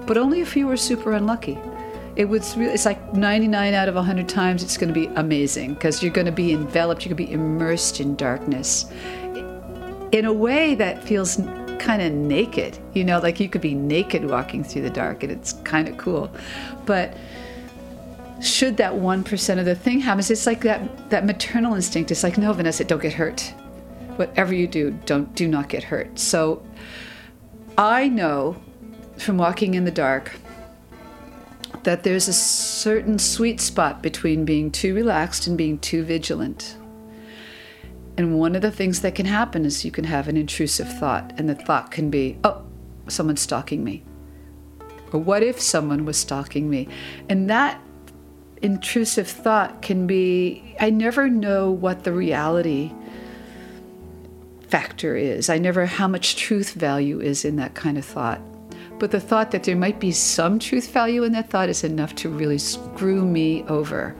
But 0.07 0.17
only 0.17 0.41
if 0.41 0.57
you 0.57 0.67
were 0.67 0.77
super 0.77 1.13
unlucky. 1.13 1.59
It 2.17 2.25
was 2.27 2.57
really, 2.57 2.73
it's 2.73 2.87
like 2.87 3.13
99 3.13 3.75
out 3.75 3.89
of 3.89 3.95
100 3.95 4.29
times 4.29 4.63
it's 4.63 4.79
going 4.79 4.93
to 4.93 4.99
be 4.99 5.07
amazing 5.17 5.75
because 5.75 6.03
you're 6.03 6.13
going 6.13 6.27
to 6.27 6.33
be 6.33 6.53
enveloped, 6.53 7.05
you're 7.05 7.15
going 7.15 7.27
to 7.27 7.31
be 7.31 7.35
immersed 7.35 8.01
in 8.01 8.17
darkness 8.17 8.87
in 10.13 10.25
a 10.25 10.33
way 10.33 10.75
that 10.75 11.05
feels 11.05 11.37
kind 11.79 12.03
of 12.03 12.13
naked. 12.13 12.79
You 12.95 13.05
know, 13.05 13.19
like 13.19 13.39
you 13.41 13.49
could 13.49 13.61
be 13.61 13.75
naked 13.75 14.25
walking 14.25 14.65
through 14.65 14.83
the 14.83 14.91
dark, 14.91 15.23
and 15.23 15.33
it's 15.33 15.53
kind 15.65 15.89
of 15.89 15.97
cool. 15.97 16.31
But 16.85 17.17
should 18.41 18.77
that 18.79 18.95
one 18.95 19.25
percent 19.25 19.61
of 19.61 19.67
the 19.67 19.75
thing 19.75 20.01
happen, 20.01 20.21
it's 20.21 20.47
like 20.47 20.63
that 20.63 21.11
that 21.11 21.25
maternal 21.25 21.75
instinct. 21.75 22.11
It's 22.11 22.23
like, 22.23 22.39
no, 22.39 22.53
Vanessa, 22.53 22.85
don't 22.85 23.03
get 23.03 23.13
hurt. 23.13 23.41
Whatever 24.17 24.55
you 24.55 24.67
do, 24.67 24.93
don't 25.05 25.35
do 25.35 25.47
not 25.47 25.69
get 25.69 25.85
hurt. 25.85 26.19
So 26.19 26.65
I 27.77 28.09
know 28.09 28.57
from 29.19 29.37
walking 29.39 29.75
in 29.75 29.85
the 29.85 29.91
dark 29.91 30.33
that 31.87 32.03
there's 32.03 32.27
a 32.27 32.33
certain 32.33 33.17
sweet 33.17 33.61
spot 33.61 34.03
between 34.03 34.45
being 34.45 34.73
too 34.73 34.93
relaxed 34.93 35.47
and 35.47 35.57
being 35.57 35.79
too 35.79 36.03
vigilant. 36.03 36.77
And 38.17 38.41
one 38.41 38.57
of 38.57 38.63
the 38.63 38.73
things 38.73 39.03
that 39.03 39.15
can 39.15 39.27
happen 39.27 39.65
is 39.65 39.85
you 39.85 39.93
can 39.93 40.03
have 40.03 40.27
an 40.27 40.37
intrusive 40.37 40.93
thought, 40.99 41.33
and 41.39 41.49
the 41.49 41.55
thought 41.55 41.93
can 41.93 42.11
be, 42.11 42.39
oh, 42.43 42.65
someone's 43.07 43.41
stalking 43.41 43.85
me. 43.85 44.03
Or 45.13 45.21
what 45.21 45.45
if 45.45 45.61
someone 45.61 46.05
was 46.05 46.17
stalking 46.17 46.69
me? 46.69 46.89
And 47.29 47.49
that 47.51 47.81
intrusive 48.63 49.29
thought 49.29 49.81
can 49.81 50.09
be, 50.09 50.75
I 50.81 50.91
never 50.91 51.29
know 51.29 51.71
what 51.71 52.03
the 52.03 52.13
reality 52.13 52.93
factor 54.67 55.15
is. 55.15 55.49
I 55.49 55.59
never 55.59 55.87
how 55.87 56.09
much 56.09 56.35
truth 56.35 56.73
value 56.73 57.21
is 57.21 57.45
in 57.45 57.55
that 57.57 57.75
kind 57.75 57.97
of 57.97 58.05
thought. 58.05 58.41
But 58.99 59.11
the 59.11 59.21
thought 59.21 59.51
that 59.51 59.65
there 59.65 59.77
might 59.77 60.01
be 60.01 60.11
some 60.11 60.59
truth 60.59 60.91
value 60.91 61.23
in 61.25 61.33
that 61.33 61.51
thought 61.51 61.69
is 61.69 61.85
enough 61.85 62.15
to 62.17 62.31
really 62.31 62.57
screw 62.57 63.25
me 63.25 63.63
over. 63.65 64.17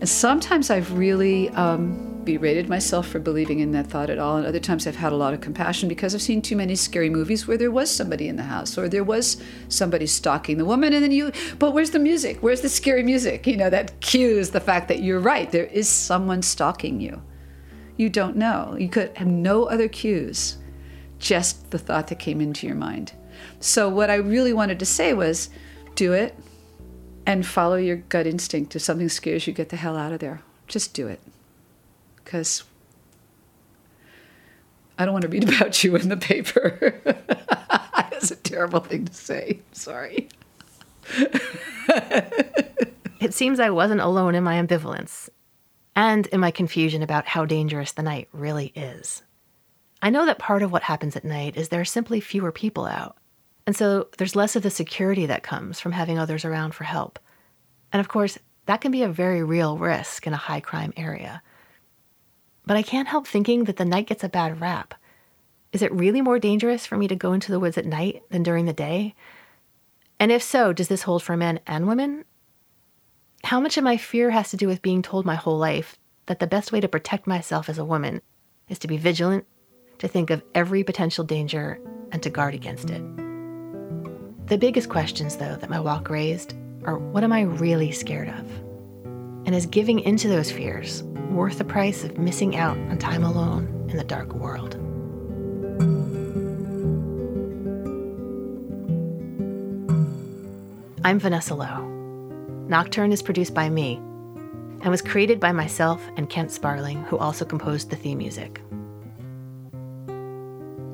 And 0.00 0.08
sometimes 0.08 0.70
I've 0.70 0.92
really 0.92 1.48
um, 1.50 2.20
berated 2.24 2.68
myself 2.68 3.08
for 3.08 3.20
believing 3.20 3.60
in 3.60 3.72
that 3.72 3.86
thought 3.86 4.10
at 4.10 4.18
all. 4.18 4.36
And 4.36 4.46
other 4.46 4.60
times 4.60 4.86
I've 4.86 4.96
had 4.96 5.12
a 5.12 5.16
lot 5.16 5.32
of 5.32 5.40
compassion 5.40 5.88
because 5.88 6.14
I've 6.14 6.20
seen 6.20 6.42
too 6.42 6.56
many 6.56 6.76
scary 6.76 7.08
movies 7.08 7.48
where 7.48 7.56
there 7.56 7.70
was 7.70 7.90
somebody 7.90 8.28
in 8.28 8.36
the 8.36 8.42
house 8.42 8.76
or 8.76 8.86
there 8.86 9.02
was 9.02 9.42
somebody 9.70 10.06
stalking 10.06 10.58
the 10.58 10.66
woman. 10.66 10.92
And 10.92 11.02
then 11.02 11.10
you, 11.10 11.32
but 11.58 11.72
where's 11.72 11.92
the 11.92 11.98
music? 11.98 12.42
Where's 12.42 12.60
the 12.60 12.68
scary 12.68 13.02
music? 13.02 13.46
You 13.46 13.56
know, 13.56 13.70
that 13.70 14.00
cues 14.00 14.50
the 14.50 14.60
fact 14.60 14.88
that 14.88 15.02
you're 15.02 15.20
right. 15.20 15.50
There 15.50 15.64
is 15.64 15.88
someone 15.88 16.42
stalking 16.42 17.00
you. 17.00 17.22
You 17.96 18.10
don't 18.10 18.36
know. 18.36 18.76
You 18.78 18.90
could 18.90 19.16
have 19.16 19.26
no 19.26 19.64
other 19.64 19.88
cues, 19.88 20.58
just 21.18 21.70
the 21.70 21.78
thought 21.78 22.08
that 22.08 22.18
came 22.18 22.42
into 22.42 22.66
your 22.66 22.76
mind. 22.76 23.12
So, 23.60 23.88
what 23.88 24.10
I 24.10 24.16
really 24.16 24.52
wanted 24.52 24.78
to 24.78 24.86
say 24.86 25.12
was 25.12 25.50
do 25.94 26.12
it 26.12 26.36
and 27.26 27.46
follow 27.46 27.76
your 27.76 27.96
gut 27.96 28.26
instinct. 28.26 28.74
If 28.76 28.82
something 28.82 29.08
scares 29.08 29.46
you, 29.46 29.52
get 29.52 29.68
the 29.68 29.76
hell 29.76 29.96
out 29.96 30.12
of 30.12 30.20
there. 30.20 30.42
Just 30.66 30.94
do 30.94 31.08
it 31.08 31.20
because 32.16 32.64
I 34.98 35.04
don't 35.04 35.12
want 35.12 35.22
to 35.22 35.28
read 35.28 35.48
about 35.48 35.82
you 35.82 35.96
in 35.96 36.08
the 36.08 36.16
paper. 36.16 37.00
That's 38.10 38.30
a 38.30 38.36
terrible 38.36 38.80
thing 38.80 39.04
to 39.06 39.14
say. 39.14 39.60
Sorry. 39.72 40.28
it 43.20 43.32
seems 43.32 43.60
I 43.60 43.70
wasn't 43.70 44.00
alone 44.00 44.34
in 44.34 44.44
my 44.44 44.60
ambivalence 44.60 45.28
and 45.94 46.26
in 46.28 46.40
my 46.40 46.50
confusion 46.50 47.02
about 47.02 47.26
how 47.26 47.44
dangerous 47.44 47.92
the 47.92 48.02
night 48.02 48.28
really 48.32 48.72
is. 48.74 49.22
I 50.02 50.10
know 50.10 50.26
that 50.26 50.38
part 50.38 50.62
of 50.62 50.70
what 50.70 50.82
happens 50.82 51.16
at 51.16 51.24
night 51.24 51.56
is 51.56 51.68
there 51.68 51.80
are 51.80 51.84
simply 51.84 52.20
fewer 52.20 52.52
people 52.52 52.86
out. 52.86 53.16
And 53.68 53.76
so 53.76 54.08
there's 54.16 54.34
less 54.34 54.56
of 54.56 54.62
the 54.62 54.70
security 54.70 55.26
that 55.26 55.42
comes 55.42 55.78
from 55.78 55.92
having 55.92 56.18
others 56.18 56.46
around 56.46 56.74
for 56.74 56.84
help. 56.84 57.18
And 57.92 58.00
of 58.00 58.08
course, 58.08 58.38
that 58.64 58.80
can 58.80 58.90
be 58.90 59.02
a 59.02 59.10
very 59.10 59.44
real 59.44 59.76
risk 59.76 60.26
in 60.26 60.32
a 60.32 60.38
high 60.38 60.60
crime 60.60 60.94
area. 60.96 61.42
But 62.64 62.78
I 62.78 62.82
can't 62.82 63.08
help 63.08 63.26
thinking 63.26 63.64
that 63.64 63.76
the 63.76 63.84
night 63.84 64.06
gets 64.06 64.24
a 64.24 64.28
bad 64.30 64.62
rap. 64.62 64.94
Is 65.70 65.82
it 65.82 65.92
really 65.92 66.22
more 66.22 66.38
dangerous 66.38 66.86
for 66.86 66.96
me 66.96 67.08
to 67.08 67.14
go 67.14 67.34
into 67.34 67.52
the 67.52 67.60
woods 67.60 67.76
at 67.76 67.84
night 67.84 68.22
than 68.30 68.42
during 68.42 68.64
the 68.64 68.72
day? 68.72 69.14
And 70.18 70.32
if 70.32 70.42
so, 70.42 70.72
does 70.72 70.88
this 70.88 71.02
hold 71.02 71.22
for 71.22 71.36
men 71.36 71.60
and 71.66 71.86
women? 71.86 72.24
How 73.44 73.60
much 73.60 73.76
of 73.76 73.84
my 73.84 73.98
fear 73.98 74.30
has 74.30 74.48
to 74.52 74.56
do 74.56 74.66
with 74.66 74.80
being 74.80 75.02
told 75.02 75.26
my 75.26 75.34
whole 75.34 75.58
life 75.58 75.98
that 76.24 76.38
the 76.38 76.46
best 76.46 76.72
way 76.72 76.80
to 76.80 76.88
protect 76.88 77.26
myself 77.26 77.68
as 77.68 77.76
a 77.76 77.84
woman 77.84 78.22
is 78.70 78.78
to 78.78 78.88
be 78.88 78.96
vigilant, 78.96 79.44
to 79.98 80.08
think 80.08 80.30
of 80.30 80.42
every 80.54 80.82
potential 80.84 81.22
danger, 81.22 81.78
and 82.12 82.22
to 82.22 82.30
guard 82.30 82.54
against 82.54 82.88
it? 82.88 83.27
The 84.48 84.56
biggest 84.56 84.88
questions, 84.88 85.36
though, 85.36 85.56
that 85.56 85.68
my 85.68 85.78
walk 85.78 86.08
raised 86.08 86.54
are 86.84 86.96
what 86.96 87.22
am 87.22 87.34
I 87.34 87.42
really 87.42 87.92
scared 87.92 88.30
of? 88.30 88.50
And 89.44 89.54
is 89.54 89.66
giving 89.66 90.00
into 90.00 90.26
those 90.26 90.50
fears 90.50 91.02
worth 91.28 91.58
the 91.58 91.64
price 91.64 92.02
of 92.02 92.16
missing 92.16 92.56
out 92.56 92.78
on 92.78 92.96
time 92.96 93.24
alone 93.24 93.66
in 93.90 93.98
the 93.98 94.04
dark 94.04 94.32
world. 94.32 94.76
I'm 101.04 101.18
Vanessa 101.18 101.54
Lowe. 101.54 101.84
Nocturne 102.68 103.12
is 103.12 103.22
produced 103.22 103.52
by 103.52 103.68
me 103.68 103.96
and 104.80 104.86
was 104.86 105.02
created 105.02 105.40
by 105.40 105.52
myself 105.52 106.02
and 106.16 106.30
Kent 106.30 106.52
Sparling, 106.52 107.02
who 107.04 107.18
also 107.18 107.44
composed 107.44 107.90
the 107.90 107.96
theme 107.96 108.16
music. 108.16 108.62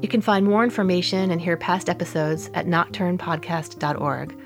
You 0.04 0.08
can 0.08 0.20
find 0.20 0.44
more 0.44 0.62
information 0.62 1.30
and 1.30 1.40
hear 1.40 1.56
past 1.56 1.88
episodes 1.88 2.50
at 2.52 2.66
nocturnepodcast.org 2.66 4.36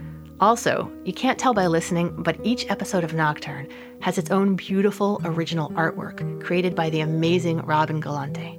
also, 0.40 0.92
you 1.04 1.12
can't 1.12 1.38
tell 1.38 1.52
by 1.52 1.66
listening, 1.66 2.14
but 2.22 2.38
each 2.44 2.70
episode 2.70 3.02
of 3.02 3.12
Nocturne 3.12 3.68
has 4.00 4.18
its 4.18 4.30
own 4.30 4.54
beautiful 4.54 5.20
original 5.24 5.70
artwork 5.70 6.40
created 6.44 6.76
by 6.76 6.90
the 6.90 7.00
amazing 7.00 7.58
Robin 7.62 7.98
Galante. 7.98 8.56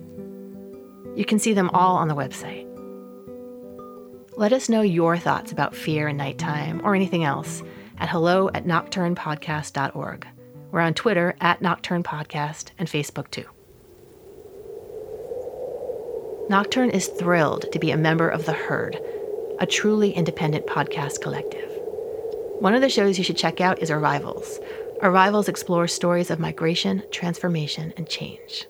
You 1.15 1.23
can 1.23 1.39
see 1.39 1.53
them 1.53 1.69
all 1.69 1.95
on 1.95 2.09
the 2.09 2.15
website. 2.15 2.65
Let 4.35 4.51
us 4.51 4.67
know 4.67 4.81
your 4.81 5.17
thoughts 5.17 5.53
about 5.53 5.73
fear 5.73 6.09
and 6.09 6.17
nighttime 6.17 6.81
or 6.83 6.95
anything 6.95 7.23
else 7.23 7.63
at 7.97 8.09
hello 8.09 8.49
at 8.53 8.65
nocturnepodcast.org. 8.65 10.27
We're 10.71 10.81
on 10.81 10.93
Twitter 10.93 11.33
at 11.39 11.61
Nocturne 11.61 12.03
Podcast 12.03 12.71
and 12.77 12.89
Facebook 12.89 13.31
too. 13.31 13.45
Nocturne 16.49 16.89
is 16.89 17.05
thrilled 17.05 17.71
to 17.71 17.77
be 17.77 17.91
a 17.91 17.97
member 17.97 18.27
of 18.27 18.47
The 18.47 18.53
Heard, 18.53 18.99
a 19.59 19.67
truly 19.67 20.09
independent 20.09 20.65
podcast 20.65 21.21
collective. 21.21 21.69
One 22.57 22.73
of 22.73 22.81
the 22.81 22.89
shows 22.89 23.19
you 23.19 23.23
should 23.23 23.37
check 23.37 23.61
out 23.61 23.83
is 23.83 23.91
Arrivals. 23.91 24.59
Arrivals 25.03 25.47
explores 25.47 25.93
stories 25.93 26.31
of 26.31 26.39
migration, 26.39 27.03
transformation, 27.11 27.93
and 27.97 28.09
change. 28.09 28.65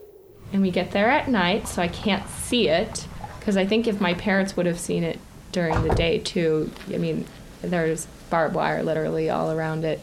And 0.51 0.61
we 0.61 0.71
get 0.71 0.91
there 0.91 1.09
at 1.09 1.29
night, 1.29 1.69
so 1.69 1.81
I 1.81 1.87
can't 1.87 2.27
see 2.27 2.67
it. 2.67 3.07
Because 3.39 3.55
I 3.55 3.65
think 3.65 3.87
if 3.87 4.01
my 4.01 4.13
parents 4.13 4.57
would 4.57 4.65
have 4.65 4.77
seen 4.77 5.05
it 5.05 5.17
during 5.53 5.81
the 5.81 5.95
day 5.95 6.19
too, 6.19 6.69
I 6.93 6.97
mean, 6.97 7.25
there's 7.61 8.07
barbed 8.29 8.55
wire 8.55 8.83
literally 8.83 9.29
all 9.29 9.51
around 9.51 9.85
it. 9.85 10.01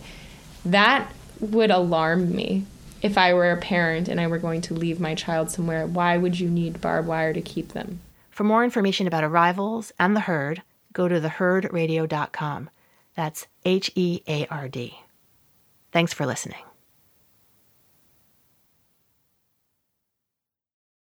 That 0.64 1.12
would 1.40 1.70
alarm 1.70 2.34
me. 2.34 2.64
If 3.06 3.16
I 3.16 3.34
were 3.34 3.52
a 3.52 3.56
parent 3.56 4.08
and 4.08 4.20
I 4.20 4.26
were 4.26 4.36
going 4.36 4.62
to 4.62 4.74
leave 4.74 4.98
my 4.98 5.14
child 5.14 5.48
somewhere, 5.48 5.86
why 5.86 6.16
would 6.16 6.40
you 6.40 6.50
need 6.50 6.80
barbed 6.80 7.06
wire 7.06 7.32
to 7.32 7.40
keep 7.40 7.68
them? 7.68 8.00
For 8.30 8.42
more 8.42 8.64
information 8.64 9.06
about 9.06 9.22
Arrivals 9.22 9.92
and 9.96 10.16
the 10.16 10.26
Heard, 10.26 10.64
go 10.92 11.06
to 11.06 11.20
theheardradio.com. 11.20 12.68
That's 13.14 13.46
H 13.64 13.92
E 13.94 14.22
A 14.26 14.48
R 14.48 14.68
D. 14.68 14.98
Thanks 15.92 16.12
for 16.12 16.26
listening. 16.26 16.64